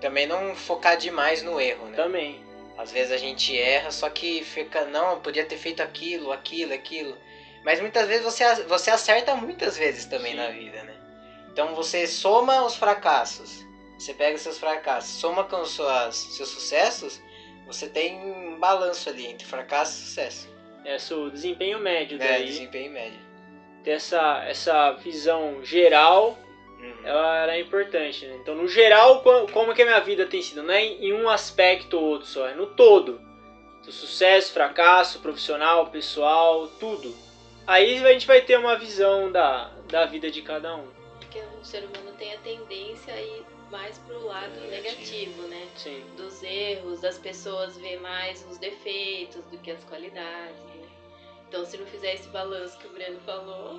Também 0.00 0.26
não 0.26 0.54
focar 0.54 0.96
demais 0.96 1.42
no 1.42 1.60
erro, 1.60 1.86
né? 1.88 1.96
Também. 1.96 2.42
Às 2.76 2.90
vezes 2.90 3.12
a 3.12 3.16
gente 3.16 3.56
erra, 3.56 3.90
só 3.90 4.08
que 4.08 4.42
fica, 4.42 4.84
não, 4.84 5.18
podia 5.18 5.44
ter 5.44 5.56
feito 5.56 5.80
aquilo, 5.80 6.32
aquilo, 6.32 6.72
aquilo. 6.72 7.16
Mas 7.64 7.80
muitas 7.80 8.06
vezes 8.06 8.24
você, 8.24 8.44
você 8.64 8.90
acerta 8.90 9.34
muitas 9.34 9.76
vezes 9.76 10.04
também 10.04 10.32
Sim. 10.32 10.38
na 10.38 10.48
vida, 10.48 10.82
né? 10.82 10.94
Então 11.50 11.74
você 11.74 12.06
soma 12.06 12.62
os 12.64 12.74
fracassos. 12.74 13.64
Você 13.98 14.12
pega 14.12 14.36
seus 14.36 14.58
fracassos, 14.58 15.12
soma 15.20 15.44
com 15.44 15.64
suas, 15.64 16.16
seus 16.16 16.48
sucessos, 16.48 17.22
você 17.64 17.86
tem 17.88 18.18
um 18.18 18.58
balanço 18.58 19.08
ali 19.08 19.24
entre 19.26 19.46
fracasso 19.46 19.92
e 19.92 20.06
sucesso. 20.06 20.48
É 20.84 20.96
o 21.14 21.30
desempenho 21.30 21.78
médio 21.78 22.16
É, 22.16 22.32
daí. 22.32 22.46
desempenho 22.46 22.92
médio. 22.92 23.20
Ter 23.84 23.90
essa, 23.92 24.42
essa 24.46 24.90
visão 24.92 25.62
geral, 25.62 26.36
Uhum. 26.78 26.94
ela, 27.04 27.42
ela 27.44 27.52
é 27.54 27.60
importante, 27.60 28.26
né? 28.26 28.36
Então, 28.42 28.54
no 28.54 28.66
geral, 28.66 29.20
co- 29.20 29.46
como 29.52 29.72
que 29.74 29.82
a 29.82 29.84
minha 29.86 30.00
vida 30.00 30.26
tem 30.26 30.42
sido? 30.42 30.62
Não 30.62 30.74
é 30.74 30.82
em 30.82 31.06
em 31.08 31.12
um 31.12 31.28
aspecto 31.28 31.96
ou 31.98 32.02
outro 32.04 32.26
só, 32.26 32.46
é 32.48 32.54
no 32.54 32.66
todo. 32.66 33.20
Do 33.84 33.92
sucesso, 33.92 34.52
fracasso, 34.52 35.20
profissional, 35.20 35.86
pessoal, 35.86 36.66
tudo. 36.80 37.14
Aí 37.66 38.04
a 38.04 38.12
gente 38.12 38.26
vai 38.26 38.40
ter 38.40 38.58
uma 38.58 38.76
visão 38.76 39.30
da, 39.30 39.70
da 39.90 40.04
vida 40.06 40.30
de 40.30 40.40
cada 40.42 40.74
um. 40.74 40.86
Porque 41.20 41.38
o 41.60 41.64
ser 41.64 41.84
humano 41.84 42.12
tem 42.18 42.32
a 42.34 42.38
tendência 42.38 43.12
a 43.14 43.20
ir 43.20 43.44
mais 43.70 43.98
pro 43.98 44.26
lado 44.26 44.58
negativo, 44.70 45.42
né? 45.48 45.66
Sim. 45.76 46.02
Dos 46.16 46.42
erros, 46.42 47.00
das 47.00 47.18
pessoas 47.18 47.76
ver 47.78 47.98
mais 48.00 48.44
os 48.50 48.58
defeitos 48.58 49.42
do 49.50 49.58
que 49.58 49.70
as 49.70 49.82
qualidades? 49.84 50.56
Então, 51.54 51.64
se 51.64 51.76
não 51.76 51.86
fizer 51.86 52.14
esse 52.14 52.28
balanço 52.30 52.76
que 52.80 52.88
o 52.88 52.90
Breno 52.90 53.20
falou, 53.20 53.78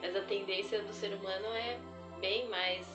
mas 0.00 0.14
a 0.14 0.20
tendência 0.20 0.80
do 0.82 0.92
ser 0.92 1.08
humano 1.14 1.52
é 1.52 1.76
bem 2.20 2.46
mais 2.46 2.86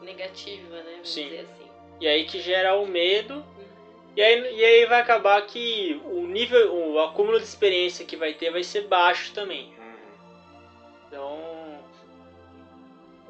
negativa, 0.00 0.76
né? 0.76 0.92
Vamos 0.92 1.10
Sim. 1.12 1.24
dizer 1.24 1.40
assim. 1.40 1.70
E 2.00 2.08
aí 2.08 2.24
que 2.24 2.40
gera 2.40 2.74
o 2.76 2.86
medo 2.86 3.34
Uhum. 3.34 3.70
E 4.16 4.22
aí, 4.22 4.56
e 4.56 4.64
aí 4.64 4.86
vai 4.86 4.98
acabar 4.98 5.42
que 5.42 6.00
o 6.06 6.26
nível, 6.26 6.74
o 6.74 7.00
acúmulo 7.00 7.38
de 7.38 7.44
experiência 7.44 8.06
que 8.06 8.16
vai 8.16 8.32
ter 8.32 8.50
vai 8.50 8.64
ser 8.64 8.88
baixo 8.88 9.34
também. 9.34 9.74
Então, 11.06 11.84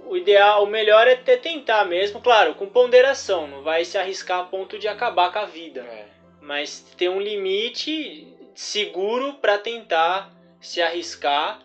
o 0.07 0.17
ideal, 0.17 0.63
o 0.63 0.67
melhor 0.69 1.09
é 1.09 1.17
ter 1.17 1.39
tentar 1.39 1.85
mesmo, 1.85 2.21
claro, 2.21 2.55
com 2.55 2.69
ponderação, 2.69 3.49
não 3.49 3.63
vai 3.65 3.85
se 3.85 3.99
arriscar 3.99 4.39
a 4.39 4.45
ponto 4.45 4.79
de 4.79 4.87
acabar 4.87 5.33
com 5.33 5.41
a 5.41 5.45
vida, 5.45 5.81
É. 5.81 6.07
mas 6.41 6.79
ter 6.97 7.09
um 7.09 7.21
limite 7.21 8.39
seguro 8.61 9.35
para 9.35 9.57
tentar 9.59 10.31
se 10.61 10.83
arriscar. 10.83 11.59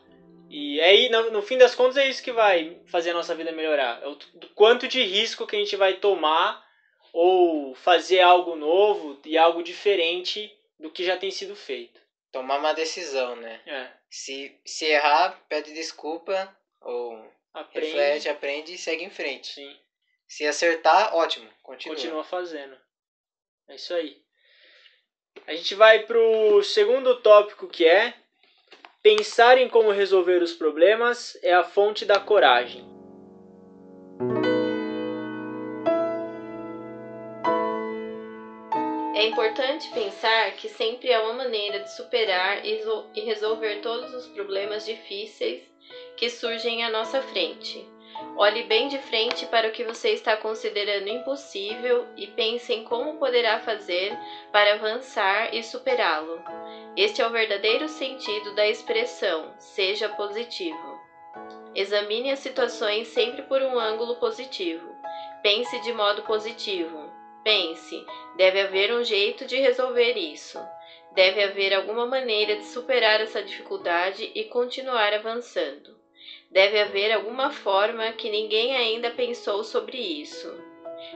E 0.49 0.79
aí, 0.79 1.09
no, 1.09 1.29
no 1.29 1.41
fim 1.41 1.57
das 1.57 1.75
contas, 1.75 1.97
é 1.97 2.07
isso 2.07 2.23
que 2.23 2.31
vai 2.31 2.79
fazer 2.85 3.09
a 3.09 3.13
nossa 3.13 3.35
vida 3.35 3.51
melhorar. 3.51 4.01
É 4.01 4.07
o 4.07 4.17
quanto 4.55 4.87
de 4.87 5.03
risco 5.03 5.45
que 5.45 5.57
a 5.57 5.59
gente 5.59 5.75
vai 5.75 5.95
tomar 5.95 6.63
ou 7.11 7.75
fazer 7.75 8.21
algo 8.21 8.55
novo 8.55 9.19
e 9.25 9.37
algo 9.37 9.61
diferente 9.61 10.49
do 10.79 10.89
que 10.89 11.03
já 11.03 11.17
tem 11.17 11.31
sido 11.31 11.53
feito. 11.55 11.99
Tomar 12.31 12.59
uma 12.59 12.73
decisão, 12.73 13.35
né? 13.35 13.61
É, 13.65 13.91
Se, 14.09 14.57
se 14.65 14.85
errar, 14.85 15.41
pede 15.49 15.73
desculpa 15.73 16.55
ou 16.81 17.29
aprende, 17.53 17.87
reflete, 17.87 18.29
aprende 18.29 18.73
e 18.73 18.77
segue 18.77 19.03
em 19.03 19.09
frente. 19.09 19.53
sim, 19.53 19.75
Se 20.27 20.47
acertar, 20.47 21.13
ótimo. 21.13 21.49
Continua. 21.61 21.95
continua 21.95 22.23
fazendo. 22.23 22.77
É 23.67 23.75
isso 23.75 23.93
aí. 23.93 24.24
A 25.47 25.53
gente 25.53 25.75
vai 25.75 25.99
pro 25.99 26.63
segundo 26.63 27.15
tópico 27.21 27.67
que 27.67 27.85
é 27.85 28.13
pensar 29.01 29.57
em 29.57 29.69
como 29.69 29.91
resolver 29.91 30.41
os 30.41 30.53
problemas 30.53 31.37
é 31.43 31.53
a 31.53 31.63
fonte 31.63 32.05
da 32.05 32.19
coragem. 32.19 32.83
É 39.15 39.27
importante 39.27 39.89
pensar 39.93 40.51
que 40.55 40.67
sempre 40.67 41.13
há 41.13 41.21
uma 41.21 41.33
maneira 41.33 41.79
de 41.79 41.95
superar 41.95 42.65
e 42.65 43.21
resolver 43.21 43.81
todos 43.81 44.13
os 44.13 44.27
problemas 44.29 44.85
difíceis 44.85 45.61
que 46.17 46.29
surgem 46.29 46.83
à 46.83 46.89
nossa 46.89 47.21
frente. 47.21 47.94
Olhe 48.37 48.63
bem 48.63 48.87
de 48.87 48.97
frente 48.99 49.45
para 49.45 49.67
o 49.67 49.71
que 49.71 49.83
você 49.83 50.09
está 50.09 50.35
considerando 50.35 51.07
impossível 51.07 52.05
e 52.17 52.27
pense 52.27 52.73
em 52.73 52.83
como 52.83 53.17
poderá 53.17 53.59
fazer 53.59 54.17
para 54.51 54.73
avançar 54.73 55.53
e 55.53 55.63
superá-lo. 55.63 56.41
Este 56.97 57.21
é 57.21 57.27
o 57.27 57.31
verdadeiro 57.31 57.87
sentido 57.87 58.53
da 58.55 58.67
expressão 58.67 59.53
seja 59.57 60.09
positivo. 60.09 60.99
Examine 61.73 62.31
as 62.31 62.39
situações 62.39 63.07
sempre 63.09 63.43
por 63.43 63.61
um 63.61 63.77
ângulo 63.77 64.15
positivo. 64.15 64.95
Pense 65.41 65.79
de 65.81 65.93
modo 65.93 66.23
positivo. 66.23 67.13
Pense, 67.43 68.03
Deve 68.35 68.59
haver 68.59 68.93
um 68.93 69.03
jeito 69.03 69.45
de 69.45 69.57
resolver 69.57 70.13
isso. 70.17 70.59
Deve 71.13 71.41
haver 71.41 71.73
alguma 71.73 72.05
maneira 72.05 72.57
de 72.57 72.65
superar 72.65 73.21
essa 73.21 73.41
dificuldade 73.41 74.29
e 74.35 74.43
continuar 74.45 75.13
avançando. 75.13 75.94
Deve 76.49 76.79
haver 76.79 77.11
alguma 77.11 77.51
forma 77.51 78.11
que 78.11 78.29
ninguém 78.29 78.75
ainda 78.75 79.11
pensou 79.11 79.63
sobre 79.63 79.97
isso. 79.97 80.53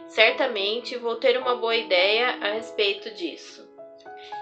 Certamente 0.07 0.97
vou 0.97 1.15
ter 1.15 1.37
uma 1.37 1.55
boa 1.55 1.75
ideia 1.75 2.37
a 2.41 2.51
respeito 2.51 3.09
disso. 3.11 3.67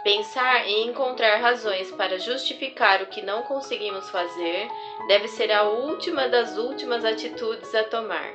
Pensar 0.04 0.68
em 0.68 0.88
encontrar 0.88 1.38
razões 1.38 1.92
para 1.92 2.18
justificar 2.18 3.02
o 3.02 3.08
que 3.08 3.22
não 3.22 3.44
conseguimos 3.44 4.10
fazer 4.10 4.68
deve 5.08 5.28
ser 5.28 5.52
a 5.52 5.64
última 5.64 6.28
das 6.28 6.58
últimas 6.58 7.06
atitudes 7.06 7.74
a 7.76 7.84
tomar. 7.84 8.34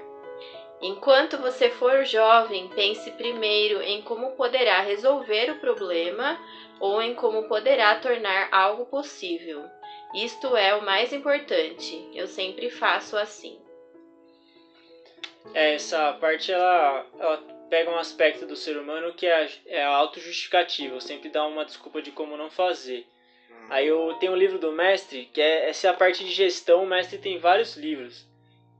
Enquanto 0.80 1.38
você 1.38 1.70
for 1.70 2.04
jovem, 2.04 2.68
pense 2.68 3.10
primeiro 3.12 3.80
em 3.80 4.02
como 4.02 4.32
poderá 4.32 4.80
resolver 4.80 5.50
o 5.50 5.60
problema 5.60 6.36
ou 6.82 7.00
em 7.00 7.14
como 7.14 7.44
poderá 7.44 7.94
tornar 8.00 8.48
algo 8.50 8.84
possível. 8.86 9.64
Isto 10.12 10.56
é 10.56 10.74
o 10.74 10.84
mais 10.84 11.12
importante. 11.12 12.10
Eu 12.12 12.26
sempre 12.26 12.68
faço 12.70 13.16
assim. 13.16 13.56
É, 15.54 15.74
Essa 15.74 16.12
parte 16.14 16.50
ela, 16.50 17.06
ela 17.20 17.36
pega 17.70 17.88
um 17.88 17.98
aspecto 17.98 18.46
do 18.46 18.56
ser 18.56 18.76
humano 18.76 19.14
que 19.14 19.28
é 19.28 19.48
é 19.66 19.84
a 19.84 19.94
autojustificativa, 19.94 21.00
sempre 21.00 21.30
dá 21.30 21.46
uma 21.46 21.64
desculpa 21.64 22.02
de 22.02 22.10
como 22.10 22.36
não 22.36 22.50
fazer. 22.50 23.06
Uhum. 23.48 23.66
Aí 23.70 23.86
eu 23.86 24.14
tenho 24.14 24.32
um 24.32 24.36
livro 24.36 24.58
do 24.58 24.72
mestre, 24.72 25.26
que 25.32 25.40
é 25.40 25.68
essa 25.68 25.86
é 25.86 25.90
a 25.90 25.94
parte 25.94 26.24
de 26.24 26.32
gestão, 26.32 26.82
o 26.82 26.86
mestre 26.86 27.16
tem 27.16 27.38
vários 27.38 27.76
livros. 27.76 28.26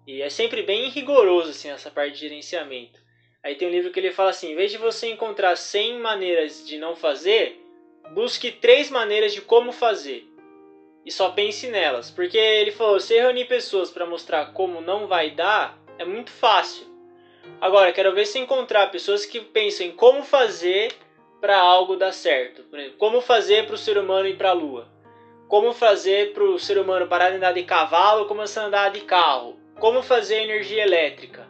E 0.09 0.21
é 0.21 0.28
sempre 0.28 0.64
bem 0.64 0.88
rigoroso 0.88 1.50
assim 1.50 1.71
essa 1.71 1.88
parte 1.88 2.14
de 2.14 2.21
gerenciamento. 2.21 3.00
Aí 3.44 3.54
tem 3.54 3.68
um 3.68 3.73
livro 3.73 3.92
que 3.92 4.00
ele 4.00 4.11
fala 4.11 4.30
assim, 4.30 4.50
em 4.50 4.56
vez 4.56 4.73
de 4.73 4.78
você 4.78 5.09
encontrar 5.09 5.54
100 5.54 6.00
maneiras 6.00 6.66
de 6.66 6.78
não 6.78 6.97
fazer, 6.97 7.62
busque 8.11 8.50
três 8.50 8.90
maneiras 8.90 9.32
de 9.32 9.40
como 9.40 9.73
fazer. 9.73 10.28
E 11.04 11.11
só 11.11 11.30
pense 11.30 11.68
nelas, 11.68 12.11
porque 12.11 12.38
ele 12.38 12.71
falou, 12.71 13.00
você 13.00 13.21
reunir 13.21 13.47
pessoas 13.47 13.90
para 13.90 14.06
mostrar 14.06 14.52
como 14.52 14.80
não 14.80 15.06
vai 15.06 15.30
dar 15.30 15.78
é 15.99 16.04
muito 16.04 16.30
fácil. 16.30 16.87
Agora, 17.61 17.92
quero 17.92 18.14
ver 18.14 18.26
se 18.26 18.38
encontrar 18.38 18.90
pessoas 18.90 19.25
que 19.26 19.40
pensam 19.40 19.87
em 19.87 19.92
como 19.92 20.23
fazer 20.23 20.92
para 21.40 21.59
algo 21.59 21.97
dar 21.97 22.12
certo. 22.12 22.62
Por 22.64 22.78
exemplo, 22.78 22.99
como 22.99 23.21
fazer 23.21 23.66
para 23.66 23.75
o 23.75 23.78
ser 23.78 23.99
humano 23.99 24.28
ir 24.28 24.37
para 24.37 24.50
a 24.50 24.54
lua. 24.54 24.88
Como 25.49 25.73
fazer 25.73 26.32
para 26.32 26.44
o 26.44 26.59
ser 26.59 26.78
humano 26.78 27.09
parar 27.09 27.30
de 27.30 27.37
andar 27.37 27.52
de 27.52 27.64
cavalo, 27.64 28.26
começar 28.26 28.62
a 28.62 28.66
andar 28.66 28.90
de 28.90 29.00
carro. 29.00 29.59
Como 29.78 30.02
fazer 30.02 30.42
energia 30.42 30.82
elétrica. 30.85 31.49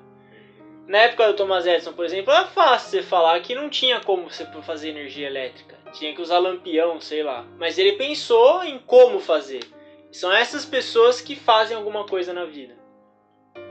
Na 0.87 0.99
época 0.99 1.29
do 1.29 1.35
Thomas 1.35 1.67
Edison, 1.67 1.93
por 1.93 2.05
exemplo, 2.05 2.33
era 2.33 2.47
fácil 2.47 2.91
você 2.91 3.03
falar 3.03 3.39
que 3.41 3.55
não 3.55 3.69
tinha 3.69 4.01
como 4.01 4.29
você 4.29 4.45
fazer 4.63 4.89
energia 4.89 5.27
elétrica. 5.27 5.79
Tinha 5.93 6.15
que 6.15 6.23
usar 6.23 6.39
lampião, 6.39 7.01
sei 7.01 7.23
lá. 7.23 7.47
Mas 7.59 7.79
ele 7.79 7.93
pensou 7.93 8.65
em 8.65 8.79
como 8.79 9.21
fazer. 9.21 9.63
São 10.11 10.33
essas 10.33 10.65
pessoas 10.65 11.21
que 11.21 11.37
fazem 11.37 11.77
alguma 11.77 12.07
coisa 12.07 12.33
na 12.33 12.45
vida. 12.45 12.75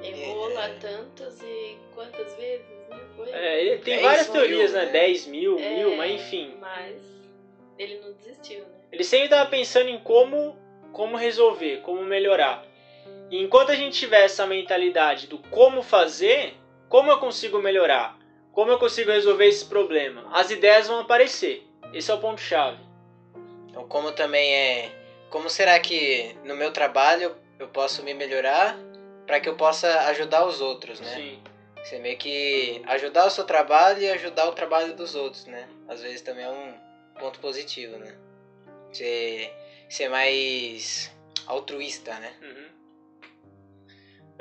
Errou 0.03 0.53
lá 0.53 0.67
É. 0.67 0.73
tantas 0.75 1.41
e 1.41 1.77
quantas 1.93 2.35
vezes, 2.35 2.65
né? 2.89 2.99
Foi? 3.15 3.29
É, 3.31 3.61
ele 3.61 3.77
tem 3.81 3.95
10 3.95 4.01
várias 4.01 4.29
mil, 4.29 4.33
teorias, 4.41 4.73
né? 4.73 4.85
né? 4.85 4.91
10 4.91 5.27
mil, 5.27 5.59
É, 5.59 5.75
mil, 5.77 5.95
mas 5.95 6.11
enfim. 6.11 6.53
Mas 6.59 6.95
ele 7.77 7.99
não 7.99 8.11
desistiu, 8.13 8.59
né? 8.59 8.79
Ele 8.91 9.03
sempre 9.03 9.25
estava 9.25 9.49
pensando 9.49 9.89
em 9.89 9.99
como, 9.99 10.57
como 10.91 11.15
resolver, 11.17 11.81
como 11.81 12.01
melhorar. 12.03 12.65
E 13.29 13.41
enquanto 13.41 13.71
a 13.71 13.75
gente 13.75 13.97
tiver 13.97 14.23
essa 14.25 14.45
mentalidade 14.45 15.27
do 15.27 15.37
como 15.37 15.81
fazer, 15.81 16.55
como 16.89 17.09
eu 17.11 17.17
consigo 17.19 17.59
melhorar, 17.59 18.17
como 18.51 18.71
eu 18.71 18.77
consigo 18.77 19.11
resolver 19.11 19.45
esse 19.45 19.65
problema, 19.65 20.27
as 20.33 20.51
ideias 20.51 20.87
vão 20.87 20.99
aparecer. 20.99 21.63
Esse 21.93 22.11
é 22.11 22.13
o 22.13 22.19
ponto-chave. 22.19 22.79
Então, 23.69 23.87
como 23.87 24.11
também 24.11 24.53
é. 24.53 24.91
Como 25.29 25.49
será 25.49 25.79
que 25.79 26.35
no 26.43 26.55
meu 26.55 26.71
trabalho 26.71 27.35
eu 27.57 27.67
posso 27.67 28.03
me 28.03 28.13
melhorar 28.13 28.77
para 29.25 29.39
que 29.39 29.47
eu 29.47 29.55
possa 29.55 30.07
ajudar 30.07 30.45
os 30.45 30.59
outros, 30.59 30.99
né? 30.99 31.15
Sim. 31.15 31.43
Você 31.83 31.99
meio 31.99 32.17
que 32.17 32.81
ajudar 32.85 33.25
o 33.25 33.29
seu 33.29 33.43
trabalho 33.43 34.01
e 34.01 34.09
ajudar 34.09 34.47
o 34.47 34.51
trabalho 34.51 34.93
dos 34.93 35.15
outros, 35.15 35.45
né? 35.45 35.67
Às 35.87 36.01
vezes 36.01 36.21
também 36.21 36.45
é 36.45 36.49
um 36.49 36.73
ponto 37.19 37.39
positivo, 37.39 37.97
né? 37.97 38.15
Ser, 38.91 39.53
ser 39.89 40.09
mais 40.09 41.11
altruísta, 41.47 42.13
né? 42.19 42.33
Uhum. 42.41 42.81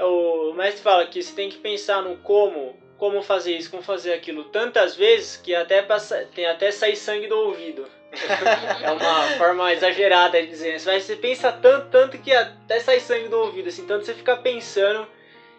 O 0.02 0.54
mestre 0.54 0.82
fala 0.82 1.06
que 1.06 1.22
você 1.22 1.34
tem 1.34 1.48
que 1.50 1.58
pensar 1.58 2.02
no 2.02 2.18
como, 2.18 2.76
como 3.00 3.22
fazer 3.22 3.56
isso, 3.56 3.70
como 3.70 3.82
fazer 3.82 4.12
aquilo 4.12 4.44
tantas 4.44 4.94
vezes 4.94 5.38
que 5.38 5.54
até 5.54 5.80
passa, 5.80 6.28
tem 6.34 6.44
até 6.44 6.70
sair 6.70 6.94
sangue 6.94 7.26
do 7.26 7.36
ouvido. 7.36 7.88
É 8.82 8.90
uma 8.90 9.22
forma 9.38 9.72
exagerada 9.72 10.40
de 10.42 10.48
dizer. 10.48 10.80
Mas 10.84 11.04
você 11.04 11.16
pensa 11.16 11.50
tanto, 11.52 11.88
tanto 11.90 12.18
que 12.18 12.32
até 12.32 12.80
sai 12.80 13.00
sangue 13.00 13.28
do 13.28 13.38
ouvido, 13.38 13.68
assim, 13.68 13.86
tanto 13.86 14.04
você 14.04 14.14
fica 14.14 14.36
pensando 14.36 15.06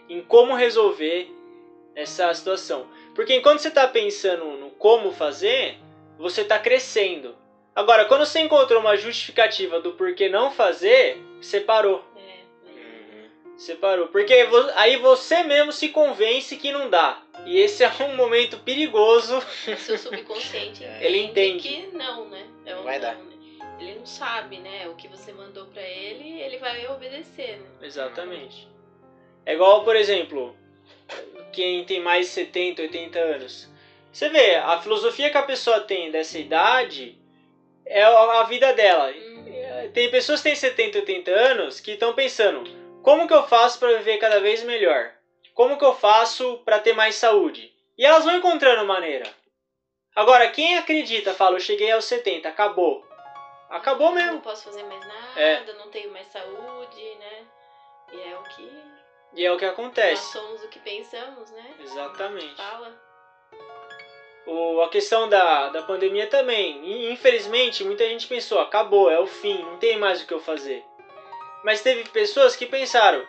em 0.09 0.21
como 0.21 0.53
resolver 0.53 1.31
essa 1.95 2.33
situação. 2.33 2.87
Porque 3.15 3.33
enquanto 3.33 3.59
você 3.59 3.69
está 3.69 3.87
pensando 3.87 4.45
no 4.57 4.69
como 4.71 5.11
fazer, 5.11 5.77
você 6.17 6.41
está 6.41 6.59
crescendo. 6.59 7.35
Agora, 7.73 8.05
quando 8.05 8.25
você 8.25 8.41
encontrou 8.41 8.81
uma 8.81 8.97
justificativa 8.97 9.79
do 9.79 9.93
porquê 9.93 10.27
não 10.27 10.51
fazer, 10.51 11.17
você 11.41 11.61
parou. 11.61 12.03
É, 12.17 13.27
Você 13.57 13.75
parou. 13.75 14.07
Porque 14.07 14.33
aí 14.75 14.97
você 14.97 15.43
mesmo 15.43 15.71
se 15.71 15.89
convence 15.89 16.57
que 16.57 16.71
não 16.71 16.89
dá. 16.89 17.20
E 17.45 17.57
esse 17.59 17.83
é 17.83 17.89
um 18.03 18.15
momento 18.15 18.59
perigoso. 18.59 19.37
o 19.37 19.75
seu 19.77 19.97
subconsciente 19.97 20.83
É. 20.83 20.99
Ele 21.05 21.19
entende. 21.23 21.67
que 21.67 21.87
não, 21.95 22.29
né? 22.29 22.45
É 22.65 22.75
um 22.75 22.83
Vai 22.83 22.95
não, 22.99 23.01
dar. 23.01 23.15
né? 23.15 23.31
Ele 23.79 23.95
não 23.95 24.05
sabe, 24.05 24.59
né? 24.59 24.87
O 24.89 24.95
que 24.95 25.07
você 25.07 25.31
mandou 25.33 25.65
pra 25.67 25.81
ele, 25.81 26.39
ele 26.39 26.57
vai 26.59 26.85
obedecer, 26.87 27.57
né? 27.59 27.67
Exatamente. 27.81 28.67
É 29.43 29.53
igual, 29.53 29.83
por 29.83 29.95
exemplo, 29.95 30.55
quem 31.51 31.83
tem 31.83 31.99
mais 31.99 32.27
de 32.27 32.31
70, 32.33 32.83
80 32.83 33.17
anos. 33.19 33.69
Você 34.11 34.29
vê, 34.29 34.55
a 34.55 34.79
filosofia 34.79 35.31
que 35.31 35.37
a 35.37 35.41
pessoa 35.43 35.79
tem 35.79 36.11
dessa 36.11 36.37
idade 36.37 37.17
é 37.85 38.03
a 38.03 38.41
a 38.41 38.43
vida 38.43 38.71
dela. 38.73 39.11
Hum, 39.11 39.45
Tem 39.93 40.11
pessoas 40.11 40.41
que 40.41 40.49
têm 40.49 40.55
70, 40.55 40.99
80 40.99 41.31
anos 41.31 41.79
que 41.79 41.91
estão 41.91 42.13
pensando: 42.13 42.63
como 43.01 43.27
que 43.27 43.33
eu 43.33 43.47
faço 43.47 43.79
para 43.79 43.97
viver 43.97 44.17
cada 44.17 44.39
vez 44.39 44.61
melhor? 44.63 45.11
Como 45.53 45.77
que 45.77 45.85
eu 45.85 45.93
faço 45.95 46.57
para 46.65 46.79
ter 46.79 46.93
mais 46.93 47.15
saúde? 47.15 47.73
E 47.97 48.05
elas 48.05 48.23
vão 48.25 48.35
encontrando 48.37 48.85
maneira. 48.85 49.29
Agora, 50.15 50.49
quem 50.49 50.77
acredita, 50.77 51.33
fala: 51.33 51.55
eu 51.57 51.59
cheguei 51.61 51.91
aos 51.91 52.05
70, 52.05 52.47
acabou. 52.49 53.05
Acabou 53.69 54.07
Não 54.07 54.15
mesmo. 54.15 54.41
posso 54.41 54.65
fazer 54.65 54.83
mais 54.83 54.99
nada, 55.07 55.39
É. 55.39 55.63
não 55.73 55.89
tenho 55.89 56.11
mais 56.11 56.27
saúde, 56.27 57.15
né? 57.19 57.45
E 58.11 58.21
é 58.21 58.37
o 58.37 58.43
que 58.43 58.69
E 59.33 59.45
é 59.45 59.51
o 59.51 59.57
que 59.57 59.63
nós 59.65 59.73
acontece. 59.73 60.31
somos 60.33 60.61
o 60.63 60.67
que 60.67 60.79
pensamos, 60.79 61.49
né? 61.51 61.73
Exatamente. 61.79 62.55
Fala. 62.57 62.93
O, 64.45 64.81
a 64.81 64.89
questão 64.89 65.29
da, 65.29 65.69
da 65.69 65.83
pandemia 65.83 66.27
também. 66.27 67.11
Infelizmente, 67.13 67.83
muita 67.85 68.03
gente 68.09 68.27
pensou, 68.27 68.59
acabou, 68.59 69.09
é 69.09 69.19
o 69.19 69.27
fim, 69.27 69.61
não 69.63 69.77
tem 69.77 69.97
mais 69.97 70.21
o 70.21 70.27
que 70.27 70.33
eu 70.33 70.39
fazer. 70.41 70.83
Mas 71.63 71.81
teve 71.81 72.09
pessoas 72.09 72.55
que 72.55 72.65
pensaram, 72.65 73.25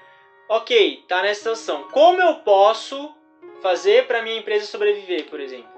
ok, 0.56 1.04
tá 1.08 1.22
nessa 1.22 1.38
situação, 1.38 1.84
como 1.84 2.20
eu 2.20 2.34
posso 2.40 3.14
fazer 3.62 4.06
para 4.06 4.20
minha 4.20 4.38
empresa 4.38 4.66
sobreviver, 4.66 5.24
por 5.30 5.40
exemplo? 5.40 5.72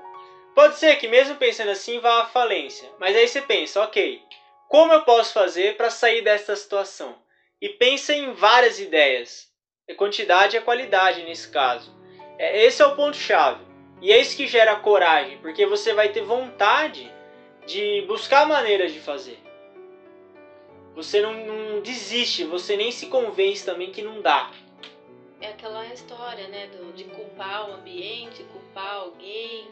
Pode 0.53 0.77
ser 0.79 0.97
que 0.97 1.07
mesmo 1.07 1.37
pensando 1.37 1.71
assim 1.71 2.01
vá 2.01 2.23
à 2.23 2.27
falência, 2.27 2.91
mas 2.99 3.15
aí 3.15 3.29
você 3.29 3.41
pensa, 3.41 3.81
ok, 3.83 4.21
como 4.69 4.93
eu 4.93 5.03
posso 5.03 5.33
fazer 5.33 5.77
para 5.77 5.91
sair 5.91 6.23
dessa 6.23 6.57
situação? 6.57 7.17
E 7.61 7.69
pensa 7.69 8.13
em 8.13 8.33
várias 8.33 8.81
ideias. 8.81 9.49
A 9.89 9.95
quantidade 9.95 10.57
e 10.57 10.59
a 10.59 10.63
qualidade 10.63 11.23
nesse 11.23 11.49
caso. 11.51 11.95
É, 12.37 12.65
esse 12.65 12.83
é 12.83 12.87
o 12.87 12.97
ponto 12.97 13.17
chave. 13.17 13.65
E 14.01 14.13
é 14.13 14.21
isso 14.21 14.37
que 14.37 14.47
gera 14.47 14.75
coragem, 14.77 15.39
porque 15.39 15.67
você 15.67 15.95
vai 15.95 16.09
ter 16.09 16.23
vontade 16.23 17.13
de 17.65 18.03
buscar 18.09 18.45
maneiras 18.47 18.93
de 18.93 18.99
fazer. 18.99 19.39
Você 20.97 21.21
não, 21.21 21.33
não 21.33 21.81
desiste, 21.81 22.45
você 22.45 22.77
nem 22.77 22.91
se 22.91 23.07
convence 23.07 23.65
também 23.65 23.91
que 23.91 24.03
não 24.03 24.21
dá. 24.21 24.51
É 25.41 25.49
aquela 25.49 25.85
história, 25.87 26.49
né? 26.49 26.69
Do, 26.69 26.93
de 26.93 27.05
culpar 27.05 27.69
o 27.71 27.75
ambiente, 27.75 28.43
culpar 28.45 28.95
alguém. 28.97 29.69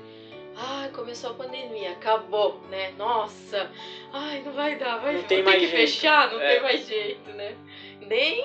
Ai, 0.54 0.90
começou 0.90 1.31
a 1.31 1.35
pandemia, 1.35 1.92
acabou, 1.92 2.61
né? 2.69 2.92
Nossa, 2.99 3.71
ai, 4.12 4.42
não 4.42 4.52
vai 4.52 4.76
dar, 4.76 4.99
vai 4.99 5.14
Não 5.14 5.23
tem 5.23 5.38
ter 5.38 5.45
mais 5.45 5.61
que 5.62 5.66
jeito. 5.69 5.81
fechar, 5.92 6.31
não 6.31 6.40
É. 6.40 6.52
tem 6.54 6.62
mais 6.62 6.87
jeito, 6.87 7.31
né? 7.31 7.57
Nem, 8.02 8.45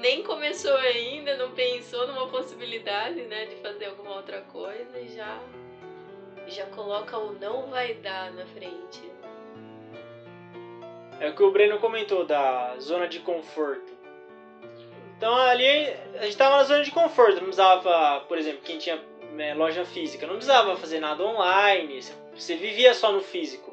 nem 0.00 0.22
começou 0.22 0.74
ainda, 0.76 1.36
não 1.36 1.50
pensou 1.50 2.06
numa 2.06 2.26
possibilidade, 2.28 3.20
né, 3.22 3.44
de 3.46 3.56
fazer 3.56 3.86
alguma 3.86 4.16
outra 4.16 4.40
coisa 4.42 4.98
e 4.98 5.14
já, 5.14 5.38
já 6.46 6.64
coloca 6.66 7.18
o 7.18 7.32
não 7.34 7.66
vai 7.66 7.94
dar 7.94 8.32
na 8.32 8.46
frente. 8.46 9.02
É 11.20 11.28
o 11.28 11.34
que 11.36 11.42
o 11.42 11.50
Breno 11.50 11.78
comentou 11.78 12.24
da 12.24 12.76
zona 12.78 13.06
de 13.06 13.20
conforto. 13.20 13.92
Então 15.22 15.36
ali 15.36 15.86
a 16.16 16.22
gente 16.22 16.30
estava 16.30 16.56
na 16.56 16.64
zona 16.64 16.82
de 16.82 16.90
conforto, 16.90 17.34
não 17.34 17.44
precisava, 17.44 18.24
por 18.26 18.36
exemplo, 18.36 18.62
quem 18.64 18.76
tinha 18.78 19.00
né, 19.34 19.54
loja 19.54 19.84
física, 19.84 20.26
não 20.26 20.34
precisava 20.34 20.76
fazer 20.76 20.98
nada 20.98 21.24
online, 21.24 22.02
você- 22.34 22.56
vivia 22.56 22.92
só 22.92 23.12
no 23.12 23.20
físico. 23.20 23.72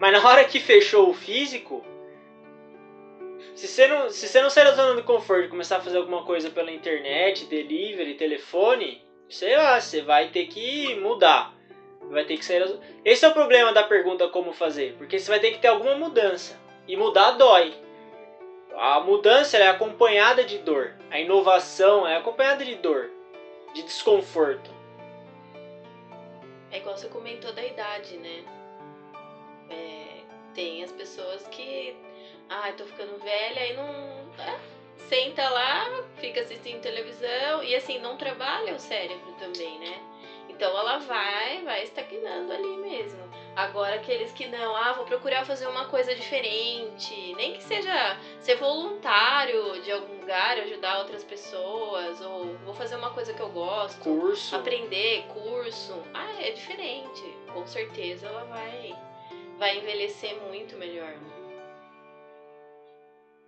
Mas 0.00 0.12
na 0.14 0.24
hora 0.26 0.46
que 0.46 0.58
fechou 0.58 1.10
o 1.10 1.12
físico, 1.12 1.84
se 3.54 3.68
você 3.68 3.86
não, 3.86 4.08
se 4.08 4.26
você 4.26 4.40
não 4.40 4.48
sair 4.48 4.64
da 4.64 4.72
zona 4.72 4.96
de 4.96 5.02
conforto 5.02 5.44
e 5.44 5.48
começar 5.48 5.76
a 5.76 5.82
fazer 5.82 5.98
alguma 5.98 6.24
coisa 6.24 6.48
pela 6.48 6.72
internet, 6.72 7.44
delivery, 7.44 8.14
telefone, 8.14 9.06
sei 9.28 9.58
lá, 9.58 9.78
você 9.78 10.00
vai 10.00 10.30
ter 10.30 10.46
que 10.46 10.94
mudar. 10.94 11.52
Vai 12.10 12.24
ter 12.24 12.38
que 12.38 12.44
sair. 12.46 12.60
da 12.66 12.74
Esse 13.04 13.26
é 13.26 13.28
o 13.28 13.34
problema 13.34 13.74
da 13.74 13.82
pergunta 13.82 14.26
como 14.28 14.54
fazer, 14.54 14.94
porque 14.96 15.18
você 15.18 15.30
vai 15.30 15.38
ter 15.38 15.50
que 15.50 15.58
ter 15.58 15.68
alguma 15.68 15.96
mudança. 15.96 16.58
E 16.86 16.96
mudar 16.96 17.32
dói. 17.32 17.74
A 18.80 19.00
mudança 19.00 19.58
é 19.58 19.66
acompanhada 19.66 20.44
de 20.44 20.58
dor. 20.58 20.94
A 21.10 21.18
inovação 21.18 22.06
é 22.06 22.16
acompanhada 22.16 22.64
de 22.64 22.76
dor, 22.76 23.10
de 23.74 23.82
desconforto. 23.82 24.70
É 26.70 26.76
igual 26.76 26.96
você 26.96 27.08
comentou 27.08 27.52
da 27.52 27.66
idade, 27.66 28.16
né? 28.18 28.44
É, 29.68 30.20
tem 30.54 30.84
as 30.84 30.92
pessoas 30.92 31.44
que. 31.48 31.96
Ai, 32.48 32.72
tô 32.74 32.84
ficando 32.84 33.18
velha 33.18 33.66
e 33.66 33.72
não. 33.74 33.84
é, 34.46 34.60
senta 35.08 35.48
lá, 35.48 36.04
fica 36.18 36.42
assistindo 36.42 36.80
televisão 36.80 37.64
e 37.64 37.74
assim, 37.74 37.98
não 37.98 38.16
trabalha 38.16 38.76
o 38.76 38.78
cérebro 38.78 39.32
também, 39.40 39.76
né? 39.80 40.00
Então 40.48 40.70
ela 40.78 40.98
vai, 40.98 41.64
vai 41.64 41.82
estagnando 41.82 42.52
ali 42.52 42.76
mesmo. 42.76 43.27
Agora 43.58 43.96
aqueles 43.96 44.30
que 44.30 44.46
não, 44.46 44.76
ah, 44.76 44.92
vou 44.92 45.04
procurar 45.04 45.44
fazer 45.44 45.66
uma 45.66 45.86
coisa 45.86 46.14
diferente, 46.14 47.34
nem 47.34 47.54
que 47.54 47.62
seja 47.64 48.16
ser 48.38 48.54
voluntário 48.54 49.82
de 49.82 49.90
algum 49.90 50.20
lugar, 50.20 50.56
ajudar 50.58 51.00
outras 51.00 51.24
pessoas, 51.24 52.20
ou 52.20 52.56
vou 52.58 52.72
fazer 52.72 52.94
uma 52.94 53.12
coisa 53.12 53.32
que 53.32 53.40
eu 53.40 53.48
gosto 53.48 53.98
Curso. 53.98 54.54
aprender, 54.54 55.24
curso. 55.32 55.92
Ah, 56.14 56.40
é 56.40 56.52
diferente. 56.52 57.20
Com 57.52 57.66
certeza 57.66 58.28
ela 58.28 58.44
vai 58.44 58.94
vai 59.58 59.78
envelhecer 59.78 60.36
muito 60.36 60.76
melhor. 60.76 61.12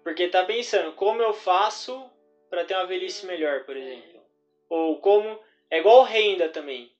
Porque 0.03 0.27
tá 0.27 0.43
pensando, 0.43 0.91
como 0.91 1.23
eu 1.23 1.33
faço 1.33 2.11
para 2.49 2.65
ter 2.65 2.75
uma 2.75 2.85
velhice 2.85 3.25
melhor, 3.25 3.61
por 3.61 3.77
exemplo? 3.77 4.21
Ou 4.69 4.99
como. 4.99 5.39
É 5.71 5.79
igual 5.79 6.03
renda 6.03 6.49
também. 6.49 6.91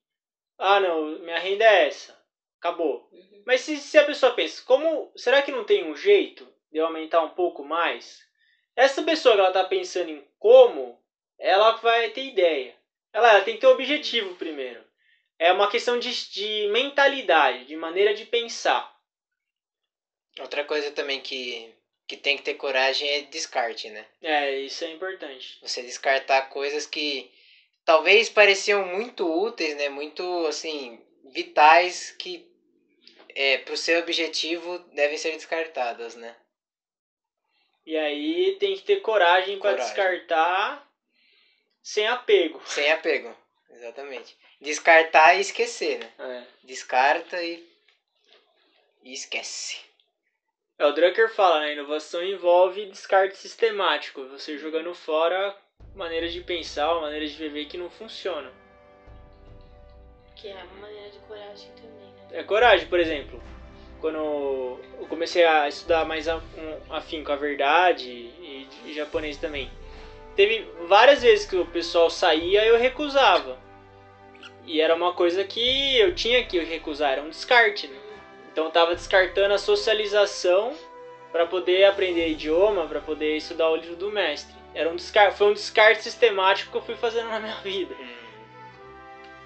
Ah, 0.57 0.79
não, 0.79 1.19
minha 1.19 1.41
renda 1.41 1.65
é 1.65 1.89
essa. 1.89 2.20
Acabou. 2.61 3.09
Uhum. 3.11 3.43
Mas 3.47 3.63
se, 3.63 3.79
se 3.79 3.99
a 3.99 4.05
pessoa 4.05 4.35
pensa, 4.35 4.63
como. 4.65 5.11
Será 5.17 5.41
que 5.41 5.51
não 5.51 5.65
tem 5.65 5.91
um 5.91 5.97
jeito 5.97 6.47
de 6.71 6.79
eu 6.79 6.85
aumentar 6.85 7.23
um 7.23 7.31
pouco 7.31 7.65
mais? 7.65 8.23
Essa 8.77 9.03
pessoa 9.03 9.35
que 9.35 9.41
ela 9.41 9.51
tá 9.51 9.65
pensando 9.65 10.11
em 10.11 10.23
como, 10.39 11.03
ela 11.39 11.73
vai 11.77 12.11
ter 12.11 12.27
ideia. 12.27 12.77
Ela, 13.13 13.31
ela 13.33 13.41
tem 13.41 13.55
que 13.55 13.61
ter 13.63 13.67
um 13.67 13.73
objetivo 13.73 14.37
primeiro. 14.37 14.85
É 15.39 15.51
uma 15.51 15.71
questão 15.71 15.99
de, 15.99 16.11
de 16.31 16.69
mentalidade, 16.71 17.65
de 17.65 17.77
maneira 17.77 18.13
de 18.13 18.27
pensar. 18.27 18.95
Outra 20.39 20.63
coisa 20.63 20.91
também 20.91 21.19
que, 21.19 21.75
que 22.07 22.17
tem 22.17 22.37
que 22.37 22.43
ter 22.43 22.55
coragem 22.55 23.09
é 23.09 23.23
descarte, 23.23 23.89
né? 23.89 24.07
É, 24.21 24.59
isso 24.61 24.85
é 24.85 24.91
importante. 24.91 25.59
Você 25.63 25.83
descartar 25.83 26.43
coisas 26.51 26.87
que 26.87 27.31
talvez 27.87 28.29
pareciam 28.29 28.85
muito 28.85 29.27
úteis, 29.27 29.75
né? 29.77 29.89
Muito, 29.89 30.47
assim, 30.47 31.03
vitais 31.25 32.11
que 32.13 32.50
é, 33.41 33.57
pro 33.57 33.75
seu 33.75 34.01
objetivo 34.01 34.79
devem 34.93 35.17
ser 35.17 35.33
descartadas, 35.33 36.15
né? 36.15 36.37
E 37.87 37.97
aí 37.97 38.57
tem 38.61 38.75
que 38.77 38.83
ter 38.83 39.01
coragem 39.01 39.59
para 39.59 39.77
descartar 39.77 40.87
sem 41.83 42.07
apego. 42.07 42.61
Sem 42.67 42.93
apego, 42.93 43.35
exatamente. 43.71 44.37
Descartar 44.61 45.37
e 45.37 45.41
esquecer, 45.41 45.99
né? 45.99 46.13
É. 46.19 46.67
Descarta 46.67 47.43
e, 47.43 47.67
e 49.03 49.15
esquece. 49.15 49.81
É, 50.79 50.85
o 50.85 50.93
Drucker 50.93 51.35
fala, 51.35 51.61
né? 51.61 51.73
Inovação 51.73 52.23
envolve 52.23 52.91
descarte 52.91 53.39
sistemático. 53.39 54.29
Você 54.29 54.59
jogando 54.59 54.95
fora 54.95 55.57
maneiras 55.95 56.35
de 56.35 56.43
pensar, 56.43 56.95
maneiras 57.01 57.31
de 57.31 57.39
viver 57.39 57.65
que 57.65 57.79
não 57.79 57.89
funcionam. 57.89 58.53
Que 60.37 60.49
é 60.49 60.55
uma 60.63 60.83
maneira 60.83 61.09
de 61.09 61.19
coragem 61.21 61.73
também? 61.73 62.00
É 62.33 62.43
coragem, 62.43 62.87
por 62.87 63.01
exemplo. 63.01 63.41
Quando 64.01 64.17
eu 64.17 65.07
comecei 65.09 65.45
a 65.45 65.69
estudar 65.69 66.05
mais 66.05 66.27
afim 66.89 67.23
com 67.23 67.33
a 67.33 67.37
verdade 67.37 68.09
e, 68.09 68.69
e 68.87 68.93
japonês 68.95 69.37
também. 69.37 69.71
Teve 70.37 70.67
várias 70.87 71.23
vezes 71.23 71.45
que 71.45 71.57
o 71.57 71.67
pessoal 71.67 72.09
saía 72.09 72.65
e 72.65 72.69
eu 72.69 72.79
recusava. 72.79 73.59
E 74.65 74.81
era 74.81 74.95
uma 74.95 75.13
coisa 75.13 75.45
que 75.45 75.99
eu 75.99 76.15
tinha 76.15 76.45
que 76.45 76.59
recusar, 76.61 77.13
era 77.13 77.23
um 77.23 77.29
descarte, 77.29 77.89
né? 77.89 77.97
Então 78.53 78.65
eu 78.65 78.71
tava 78.71 78.95
descartando 78.95 79.55
a 79.55 79.59
socialização 79.59 80.75
para 81.33 81.47
poder 81.47 81.85
aprender 81.85 82.29
idioma, 82.29 82.87
para 82.87 83.01
poder 83.01 83.37
estudar 83.37 83.71
o 83.71 83.77
livro 83.77 83.97
do 83.97 84.11
mestre. 84.11 84.55
Era 84.75 84.89
um 84.89 84.97
descarte, 84.97 85.37
foi 85.37 85.49
um 85.49 85.53
descarte 85.53 86.03
sistemático 86.03 86.71
que 86.71 86.79
eu 86.79 86.83
fui 86.83 86.95
fazendo 86.95 87.29
na 87.29 87.41
minha 87.41 87.57
vida. 87.63 87.95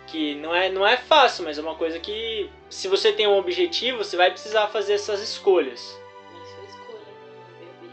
Que 0.07 0.35
não 0.37 0.55
é, 0.55 0.69
não 0.69 0.87
é 0.87 0.97
fácil, 0.97 1.45
mas 1.45 1.59
é 1.59 1.63
uma 1.63 1.75
coisa 1.75 1.99
que, 1.99 2.51
se 2.69 2.89
você 2.89 3.13
tem 3.13 3.27
um 3.27 3.37
objetivo, 3.37 3.99
você 3.99 4.17
vai 4.17 4.31
precisar 4.31 4.69
fazer 4.69 4.95
essas 4.95 5.21
escolhas. 5.21 5.99
Bebê. 7.59 7.93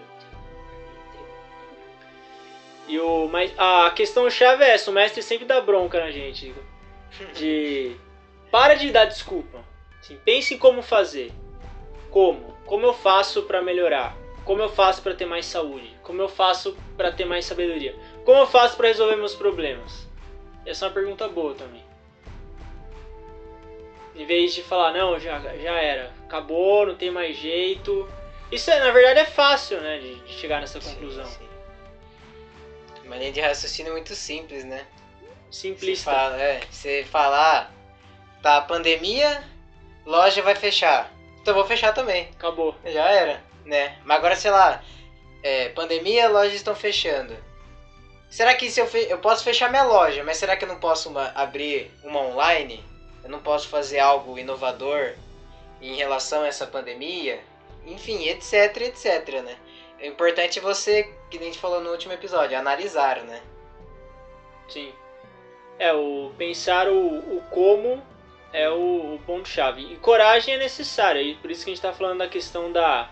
E 2.88 3.00
o, 3.00 3.28
mas 3.28 3.54
a 3.58 3.90
questão 3.92 4.30
chave 4.30 4.64
é 4.64 4.72
essa, 4.72 4.92
o 4.92 4.94
mestre 4.94 5.24
sempre 5.24 5.46
dá 5.46 5.62
bronca 5.62 6.00
na 6.00 6.12
gente. 6.12 6.54
De. 7.36 7.96
Para 8.52 8.76
de 8.76 8.92
dar 8.92 9.06
desculpa. 9.06 9.64
Assim, 10.02 10.18
pense 10.26 10.54
em 10.54 10.58
como 10.58 10.82
fazer. 10.82 11.32
Como? 12.10 12.58
Como 12.66 12.86
eu 12.86 12.94
faço 12.94 13.44
para 13.44 13.62
melhorar? 13.62 14.16
Como 14.44 14.62
eu 14.62 14.70
faço 14.70 15.02
para 15.02 15.14
ter 15.14 15.26
mais 15.26 15.46
saúde? 15.46 15.96
Como 16.04 16.22
eu 16.22 16.28
faço 16.28 16.76
para 16.98 17.12
ter 17.12 17.26
mais 17.26 17.46
sabedoria? 17.46 17.96
Como 18.26 18.40
eu 18.40 18.48
faço 18.48 18.76
para 18.76 18.88
resolver 18.88 19.16
meus 19.16 19.36
problemas? 19.36 20.08
Essa 20.66 20.86
é 20.86 20.88
uma 20.88 20.94
pergunta 20.94 21.28
boa 21.28 21.54
também. 21.54 21.84
Em 24.16 24.26
vez 24.26 24.54
de 24.54 24.62
falar, 24.62 24.92
não, 24.92 25.18
já, 25.20 25.40
já 25.40 25.80
era, 25.80 26.12
acabou, 26.26 26.86
não 26.86 26.96
tem 26.96 27.10
mais 27.12 27.36
jeito. 27.38 28.10
Isso 28.52 28.70
é, 28.70 28.80
na 28.80 28.92
verdade 28.92 29.20
é 29.22 29.26
fácil, 29.26 29.80
né, 29.80 30.00
de, 30.00 30.16
de 30.16 30.34
chegar 30.34 30.60
nessa 30.60 30.80
conclusão. 30.80 31.26
Sim, 31.26 31.38
sim. 31.40 31.50
Uma 33.06 33.16
linha 33.16 33.32
de 33.32 33.40
raciocínio 33.42 33.94
muito 33.94 34.14
simples, 34.16 34.64
né? 34.64 34.86
Você 35.50 35.68
Simplista. 35.68 36.12
fala, 36.12 36.42
é, 36.42 36.62
você 36.70 37.06
fala, 37.10 37.60
ah, 37.60 37.70
tá, 38.42 38.62
pandemia, 38.62 39.44
loja 40.06 40.42
vai 40.42 40.56
fechar. 40.56 41.12
Então 41.42 41.54
vou 41.54 41.66
fechar 41.66 41.94
também. 41.94 42.30
Acabou. 42.38 42.76
Já 42.86 43.10
era, 43.10 43.44
né? 43.66 43.98
Mas 44.06 44.18
agora, 44.18 44.36
sei 44.36 44.52
lá, 44.52 44.82
é, 45.44 45.70
pandemia, 45.70 46.30
lojas 46.30 46.54
estão 46.54 46.76
fechando. 46.76 47.36
Será 48.30 48.54
que 48.56 48.70
se 48.72 48.80
eu, 48.80 48.88
fe... 48.88 49.08
eu 49.10 49.18
posso 49.18 49.44
fechar 49.44 49.70
minha 49.70 49.84
loja, 49.84 50.24
mas 50.24 50.38
será 50.38 50.56
que 50.56 50.64
eu 50.64 50.70
não 50.70 50.80
posso 50.80 51.10
uma- 51.10 51.32
abrir 51.36 51.92
uma 52.04 52.20
online? 52.22 52.82
Eu 53.24 53.30
não 53.30 53.40
posso 53.40 53.68
fazer 53.68 54.00
algo 54.00 54.38
inovador 54.38 55.14
em 55.82 55.96
relação 55.96 56.44
a 56.44 56.48
essa 56.48 56.68
pandemia? 56.68 57.40
Enfim, 57.86 58.28
etc, 58.28 58.78
etc, 58.82 59.42
né? 59.42 59.58
O 60.00 60.06
importante 60.06 60.60
é 60.60 60.62
você, 60.62 61.14
que 61.30 61.38
a 61.38 61.42
gente 61.42 61.60
falou 61.60 61.82
no 61.82 61.92
último 61.92 62.14
episódio, 62.14 62.58
analisar, 62.58 63.22
né? 63.22 63.42
Sim. 64.68 64.92
É, 65.78 65.94
o 65.94 66.32
pensar 66.38 66.88
o, 66.88 67.38
o 67.38 67.42
como 67.50 68.02
é 68.54 68.70
o, 68.70 69.16
o 69.16 69.22
ponto-chave. 69.26 69.94
E 69.94 69.96
coragem 69.98 70.56
é 70.56 70.58
necessária, 70.58 71.36
por 71.42 71.50
isso 71.50 71.64
que 71.64 71.72
a 71.72 71.74
gente 71.74 71.84
está 71.84 71.94
falando 71.94 72.20
da 72.20 72.28
questão 72.28 72.72
da, 72.72 73.10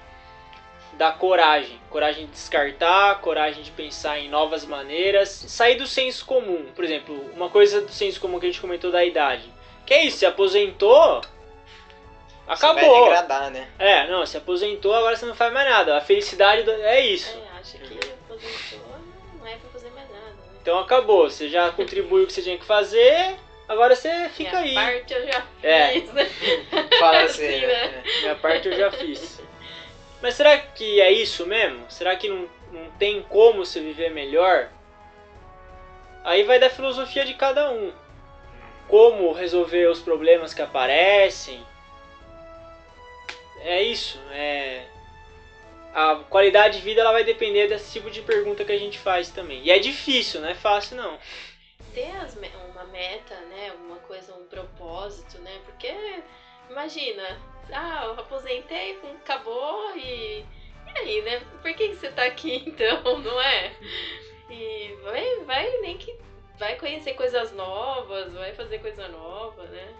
da 0.93 1.12
coragem. 1.12 1.80
Coragem 1.89 2.26
de 2.26 2.32
descartar, 2.32 3.22
coragem 3.22 3.63
de 3.63 3.72
pensar 3.72 4.19
em 4.19 4.30
novas 4.30 4.65
maneiras, 4.65 5.30
sair 5.30 5.76
do 5.76 5.88
senso 5.88 6.26
comum. 6.26 6.67
Por 6.76 6.84
exemplo, 6.84 7.15
uma 7.34 7.50
coisa 7.50 7.82
do 7.82 7.91
senso 7.91 8.19
comum 8.19 8.39
que 8.39 8.45
a 8.45 8.50
gente 8.50 8.62
comentou 8.62 8.91
da 8.91 9.04
idade. 9.04 9.50
Que 9.89 9.95
é 9.95 10.06
isso, 10.06 10.19
se 10.19 10.25
aposentou, 10.28 11.19
Você 11.21 11.28
vai 12.45 12.56
acabou. 12.56 13.06
degradar, 13.06 13.49
né? 13.49 13.67
É, 13.80 14.06
não, 14.08 14.23
se 14.23 14.38
aposentou, 14.38 14.93
agora 14.93 15.15
você 15.15 15.25
não 15.25 15.34
faz 15.34 15.52
mais 15.52 15.67
nada. 15.67 15.97
A 15.97 16.02
felicidade 16.02 16.62
do- 16.62 16.71
é 16.71 16.99
isso. 16.99 17.36
É, 17.36 17.60
acha 17.60 17.80
que 17.80 17.95
aposentou, 17.95 18.99
não 19.39 19.47
é 19.47 19.56
pra 19.56 19.69
fazer 19.71 19.89
mais 19.89 20.08
nada, 20.12 20.25
né? 20.28 20.43
Então 20.62 20.78
acabou, 20.78 21.28
você 21.28 21.49
já 21.49 21.71
contribuiu 21.71 22.25
o 22.25 22.28
que 22.28 22.34
você 22.34 22.43
tinha 22.43 22.60
que 22.60 22.65
fazer, 22.65 23.36
agora 23.67 23.95
você 23.95 24.30
fica 24.30 24.62
Minha 24.62 24.84
aí. 24.84 24.93
parte 24.93 25.12
eu 25.12 25.25
já 25.25 25.43
É. 25.63 25.88
fiz, 25.93 26.13
né? 26.13 26.25
Fala 26.99 27.21
Assim, 27.23 27.47
assim, 27.47 27.62
né? 27.65 27.88
né? 27.88 28.04
Minha 28.21 28.36
parte 28.36 28.67
eu 28.67 28.78
já 28.78 28.91
fiz. 28.91 29.41
Mas 30.21 30.36
será 30.36 30.56
que 30.56 31.02
é 31.02 31.12
isso 31.12 31.47
mesmo? 31.47 31.84
Será 31.89 32.15
que 32.15 32.30
não, 32.30 32.47
não 32.71 32.91
tem 32.99 33.23
como 33.23 33.65
você 33.65 33.80
viver 33.80 34.12
melhor? 34.12 34.69
Aí 36.23 36.43
vai 36.43 36.60
da 36.60 36.69
filosofia 36.69 37.25
de 37.25 37.34
cada 37.34 37.71
um. 37.71 37.91
Como 38.89 39.32
resolver 39.32 39.88
os 39.88 40.02
problemas 40.02 40.54
que 40.54 40.62
aparecem. 40.62 41.63
É 43.62 43.82
isso. 43.84 44.19
É... 44.32 44.86
A 45.93 46.15
qualidade 46.30 46.78
de 46.78 46.84
vida 46.84 47.02
ela 47.02 47.12
vai 47.12 47.23
depender 47.23 47.67
desse 47.67 47.93
tipo 47.93 48.12
de 48.12 48.21
pergunta 48.21 48.65
que 48.65 48.71
a 48.71 48.78
gente 48.78 48.99
faz 48.99 49.30
também. 49.30 49.63
E 49.63 49.71
é 49.71 49.80
difícil, 49.80 50.41
não 50.41 50.49
é 50.49 50.56
fácil 50.56 50.97
não. 50.97 51.17
ter 51.93 52.12
as 52.17 52.36
uma 52.36 52.86
meta, 52.86 53.36
né? 53.36 53.73
Uma 53.86 53.97
coisa, 53.97 54.34
um 54.36 54.45
propósito, 54.45 55.39
né? 55.39 55.60
Porque 55.65 55.93
imagina, 56.69 57.39
ah, 57.71 58.06
eu 58.06 58.12
aposentei, 58.13 58.97
acabou 59.21 59.95
e. 59.95 60.45
E 60.88 60.97
aí, 60.97 61.21
né? 61.21 61.41
Por 61.62 61.73
que, 61.73 61.89
que 61.89 61.95
você 61.95 62.10
tá 62.12 62.23
aqui 62.23 62.56
então, 62.65 63.19
não 63.19 63.41
é? 63.41 63.73
E 64.49 64.95
vai, 65.04 65.39
vai 65.45 65.69
nem 65.82 65.97
que. 65.97 66.15
Vai 66.60 66.76
conhecer 66.76 67.13
coisas 67.13 67.54
novas, 67.54 68.34
vai 68.34 68.54
fazer 68.54 68.80
coisa 68.80 69.08
nova, 69.08 69.63
né? 69.63 69.95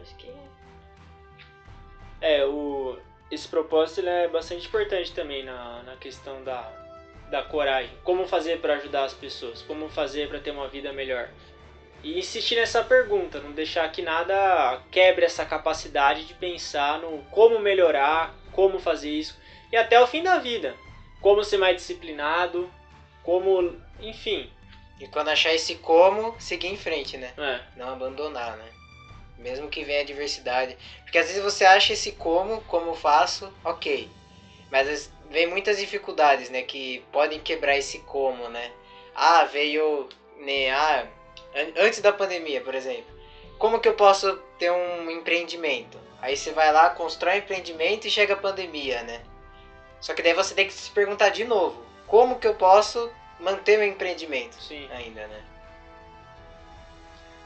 Acho 0.00 0.16
que. 0.16 0.30
É, 2.20 2.44
o, 2.44 2.98
esse 3.30 3.46
propósito 3.46 4.06
é 4.08 4.26
bastante 4.26 4.66
importante 4.66 5.14
também 5.14 5.44
na, 5.44 5.84
na 5.84 5.96
questão 5.96 6.42
da, 6.42 6.62
da 7.30 7.42
coragem. 7.44 7.96
Como 8.02 8.26
fazer 8.26 8.60
para 8.60 8.74
ajudar 8.74 9.04
as 9.04 9.14
pessoas? 9.14 9.62
Como 9.62 9.88
fazer 9.88 10.28
para 10.28 10.40
ter 10.40 10.50
uma 10.50 10.66
vida 10.66 10.92
melhor? 10.92 11.28
E 12.02 12.18
insistir 12.18 12.56
nessa 12.56 12.82
pergunta, 12.82 13.40
não 13.40 13.52
deixar 13.52 13.90
que 13.92 14.02
nada 14.02 14.82
quebre 14.90 15.24
essa 15.24 15.46
capacidade 15.46 16.24
de 16.24 16.34
pensar 16.34 16.98
no 16.98 17.22
como 17.30 17.58
melhorar, 17.60 18.34
como 18.50 18.80
fazer 18.80 19.10
isso 19.10 19.38
e 19.70 19.76
até 19.76 20.00
o 20.00 20.06
fim 20.06 20.22
da 20.22 20.38
vida. 20.38 20.74
Como 21.20 21.44
ser 21.44 21.58
mais 21.58 21.76
disciplinado, 21.76 22.68
como, 23.22 23.76
enfim, 24.00 24.50
E 24.98 25.06
quando 25.08 25.28
achar 25.28 25.54
esse 25.54 25.76
como, 25.76 26.34
seguir 26.38 26.68
em 26.68 26.76
frente, 26.76 27.16
né? 27.16 27.32
é, 27.38 27.60
Não 27.76 27.88
abandonar, 27.88 28.56
né? 28.56 28.68
Mesmo 29.38 29.68
que 29.70 29.82
venha 29.84 30.00
a 30.00 30.02
adversidade. 30.02 30.76
Porque 31.04 31.16
às 31.16 31.26
vezes 31.26 31.42
você 31.42 31.64
acha 31.64 31.94
esse 31.94 32.12
como, 32.12 32.60
como 32.62 32.94
faço, 32.94 33.50
ok. 33.64 34.10
Mas 34.70 35.10
vem 35.30 35.46
muitas 35.46 35.78
dificuldades, 35.78 36.50
né? 36.50 36.62
Que 36.62 37.02
podem 37.10 37.40
quebrar 37.40 37.76
esse 37.78 37.98
como, 38.00 38.48
né? 38.50 38.70
Ah, 39.14 39.44
veio. 39.44 40.08
Né, 40.38 40.70
ah, 40.70 41.06
an- 41.54 41.72
antes 41.86 42.00
da 42.00 42.12
pandemia, 42.12 42.60
por 42.60 42.74
exemplo. 42.74 43.18
Como 43.58 43.80
que 43.80 43.88
eu 43.88 43.94
posso 43.94 44.36
ter 44.58 44.70
um 44.70 45.10
empreendimento? 45.10 45.98
Aí 46.20 46.36
você 46.36 46.52
vai 46.52 46.70
lá, 46.72 46.90
constrói 46.90 47.34
um 47.34 47.38
empreendimento 47.38 48.06
e 48.06 48.10
chega 48.10 48.34
a 48.34 48.36
pandemia, 48.36 49.02
né? 49.02 49.22
Só 50.00 50.12
que 50.14 50.22
daí 50.22 50.34
você 50.34 50.54
tem 50.54 50.66
que 50.66 50.72
se 50.72 50.90
perguntar 50.90 51.30
de 51.30 51.44
novo. 51.44 51.82
Como 52.10 52.40
que 52.40 52.46
eu 52.48 52.54
posso 52.54 53.08
manter 53.38 53.78
meu 53.78 53.86
empreendimento 53.86 54.60
sim. 54.60 54.88
ainda, 54.90 55.28
né? 55.28 55.44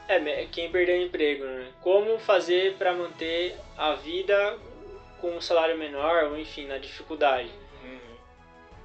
É, 0.07 0.45
quem 0.51 0.71
perdeu 0.71 0.97
o 0.97 1.03
emprego, 1.03 1.45
né? 1.45 1.71
Como 1.81 2.17
fazer 2.17 2.75
para 2.75 2.91
manter 2.91 3.55
a 3.77 3.93
vida 3.93 4.57
com 5.21 5.35
um 5.35 5.41
salário 5.41 5.77
menor, 5.77 6.25
ou 6.25 6.39
enfim, 6.39 6.65
na 6.65 6.79
dificuldade. 6.79 7.51
Uhum. 7.83 8.15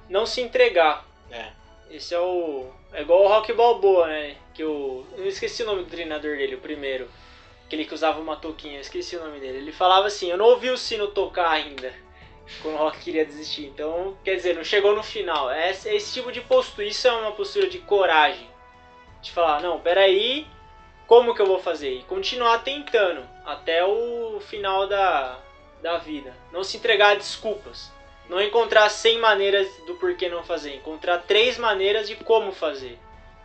Não 0.07 0.25
se 0.25 0.39
entregar. 0.41 1.03
É. 1.31 1.51
Esse 1.89 2.13
é 2.13 2.19
o. 2.19 2.71
É 2.93 3.01
igual 3.01 3.23
o 3.23 3.27
Rock 3.27 3.51
Balboa, 3.51 4.07
né? 4.07 4.37
Que 4.53 4.63
o. 4.63 5.03
Eu 5.17 5.27
esqueci 5.27 5.63
o 5.63 5.65
nome 5.65 5.83
do 5.83 5.89
treinador 5.89 6.37
dele, 6.37 6.55
o 6.55 6.61
primeiro. 6.61 7.09
Aquele 7.65 7.85
que 7.85 7.93
usava 7.93 8.19
uma 8.19 8.35
touquinha, 8.35 8.79
esqueci 8.79 9.15
o 9.15 9.23
nome 9.23 9.39
dele. 9.39 9.57
Ele 9.57 9.71
falava 9.71 10.07
assim: 10.07 10.29
Eu 10.29 10.37
não 10.37 10.45
ouvi 10.45 10.69
o 10.69 10.77
sino 10.77 11.07
tocar 11.07 11.49
ainda. 11.49 11.91
Quando 12.61 12.75
o 12.75 12.77
Rock 12.77 12.99
queria 12.99 13.25
desistir. 13.25 13.65
Então, 13.65 14.17
quer 14.23 14.35
dizer, 14.35 14.55
não 14.55 14.63
chegou 14.63 14.95
no 14.95 15.03
final. 15.03 15.49
É 15.51 15.71
esse, 15.71 15.89
esse 15.89 16.13
tipo 16.13 16.31
de 16.31 16.41
postura. 16.41 16.87
Isso 16.87 17.07
é 17.07 17.11
uma 17.11 17.31
postura 17.31 17.67
de 17.67 17.79
coragem. 17.79 18.49
De 19.21 19.31
falar: 19.31 19.61
Não, 19.61 19.79
peraí. 19.79 20.47
Como 21.07 21.35
que 21.35 21.41
eu 21.41 21.45
vou 21.45 21.59
fazer? 21.59 21.93
E 21.93 22.03
continuar 22.03 22.59
tentando 22.59 23.27
até 23.45 23.83
o 23.83 24.39
final 24.39 24.87
da, 24.87 25.37
da 25.81 25.97
vida. 25.97 26.33
Não 26.53 26.63
se 26.63 26.77
entregar 26.77 27.11
a 27.11 27.15
desculpas. 27.15 27.91
Não 28.29 28.41
encontrar 28.41 28.87
100 28.87 29.19
maneiras 29.19 29.67
do 29.85 29.95
porquê 29.95 30.29
não 30.29 30.41
fazer. 30.41 30.75
Encontrar 30.75 31.17
três 31.23 31.57
maneiras 31.57 32.07
de 32.07 32.15
como 32.15 32.53
fazer. 32.53 32.97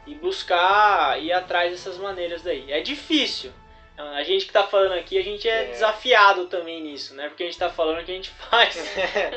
E 0.07 0.14
buscar 0.14 1.21
ir 1.21 1.33
atrás 1.33 1.73
dessas 1.73 1.99
maneiras 1.99 2.42
daí. 2.42 2.71
É 2.71 2.81
difícil. 2.81 3.53
A 3.98 4.22
gente 4.24 4.46
que 4.46 4.52
tá 4.52 4.64
falando 4.66 4.92
aqui, 4.92 5.16
a 5.18 5.22
gente 5.22 5.48
é, 5.48 5.64
É. 5.64 5.70
desafiado 5.70 6.46
também 6.48 6.82
nisso, 6.82 7.14
né? 7.14 7.28
Porque 7.28 7.42
a 7.42 7.46
gente 7.46 7.59
tá 7.59 7.70
falando 7.70 8.04
que 8.04 8.11
a 8.11 8.14
gente 8.14 8.30
faz 8.50 8.76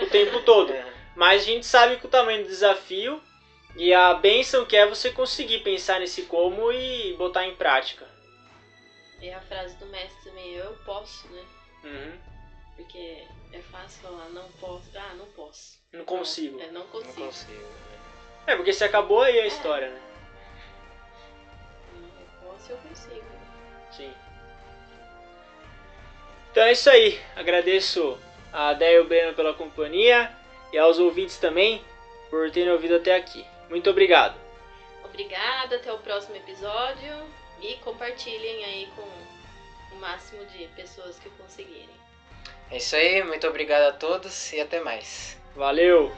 o 0.01 0.07
tempo 0.11 0.41
todo. 0.41 0.73
Mas 1.15 1.43
a 1.43 1.45
gente 1.45 1.65
sabe 1.65 1.97
que 1.97 2.05
o 2.05 2.09
tamanho 2.09 2.43
do 2.43 2.49
desafio 2.49 3.21
e 3.75 3.93
a 3.93 4.13
benção 4.15 4.65
que 4.65 4.75
é 4.75 4.85
você 4.85 5.11
conseguir 5.11 5.59
pensar 5.59 5.99
nesse 5.99 6.23
como 6.23 6.71
e 6.73 7.13
botar 7.17 7.45
em 7.45 7.55
prática. 7.55 8.05
E 9.21 9.29
a 9.31 9.39
frase 9.41 9.75
do 9.77 9.85
mestre 9.87 10.23
também, 10.23 10.53
eu 10.53 10.73
posso, 10.85 11.27
né? 11.29 11.43
Uhum. 11.83 12.17
Porque 12.77 13.23
é 13.53 13.59
fácil 13.71 14.01
falar, 14.01 14.29
não 14.29 14.47
posso. 14.59 14.89
Ah, 14.95 15.13
não 15.15 15.25
posso. 15.27 15.77
Não 15.91 16.05
consigo. 16.05 16.59
É, 16.61 16.67
não 16.67 16.81
Não 16.81 16.87
consigo. 16.87 17.25
consigo. 17.25 17.51
né? 17.53 17.67
É, 18.47 18.55
porque 18.55 18.71
se 18.73 18.83
acabou 18.83 19.21
aí 19.21 19.39
a 19.39 19.47
história, 19.47 19.89
né? 19.89 20.01
Eu 21.95 22.47
posso, 22.49 22.71
eu 22.71 22.77
consigo. 22.77 23.25
Sim. 23.91 24.13
Então 26.51 26.63
é 26.63 26.71
isso 26.71 26.89
aí. 26.89 27.19
Agradeço 27.35 28.17
a 28.51 28.73
Déia 28.73 28.97
e 28.97 28.99
o 28.99 29.05
Breno 29.05 29.33
pela 29.33 29.53
companhia 29.53 30.31
e 30.73 30.77
aos 30.77 30.99
ouvintes 30.99 31.37
também. 31.37 31.83
por 32.29 32.51
terem 32.51 32.71
ouvido 32.71 32.95
até 32.95 33.15
aqui. 33.15 33.43
Muito 33.69 33.89
obrigado. 33.89 34.35
Obrigada, 35.03 35.77
até 35.77 35.91
o 35.91 35.97
próximo 35.97 36.35
episódio 36.35 37.25
e 37.61 37.73
compartilhem 37.77 38.63
aí 38.63 38.87
com 38.95 39.95
o 39.95 39.99
máximo 39.99 40.45
de 40.45 40.67
pessoas 40.75 41.19
que 41.19 41.29
conseguirem. 41.31 41.89
É 42.71 42.77
isso 42.77 42.95
aí, 42.95 43.23
muito 43.23 43.47
obrigado 43.47 43.89
a 43.89 43.91
todos 43.91 44.53
e 44.53 44.61
até 44.61 44.79
mais. 44.79 45.37
Valeu! 45.55 46.11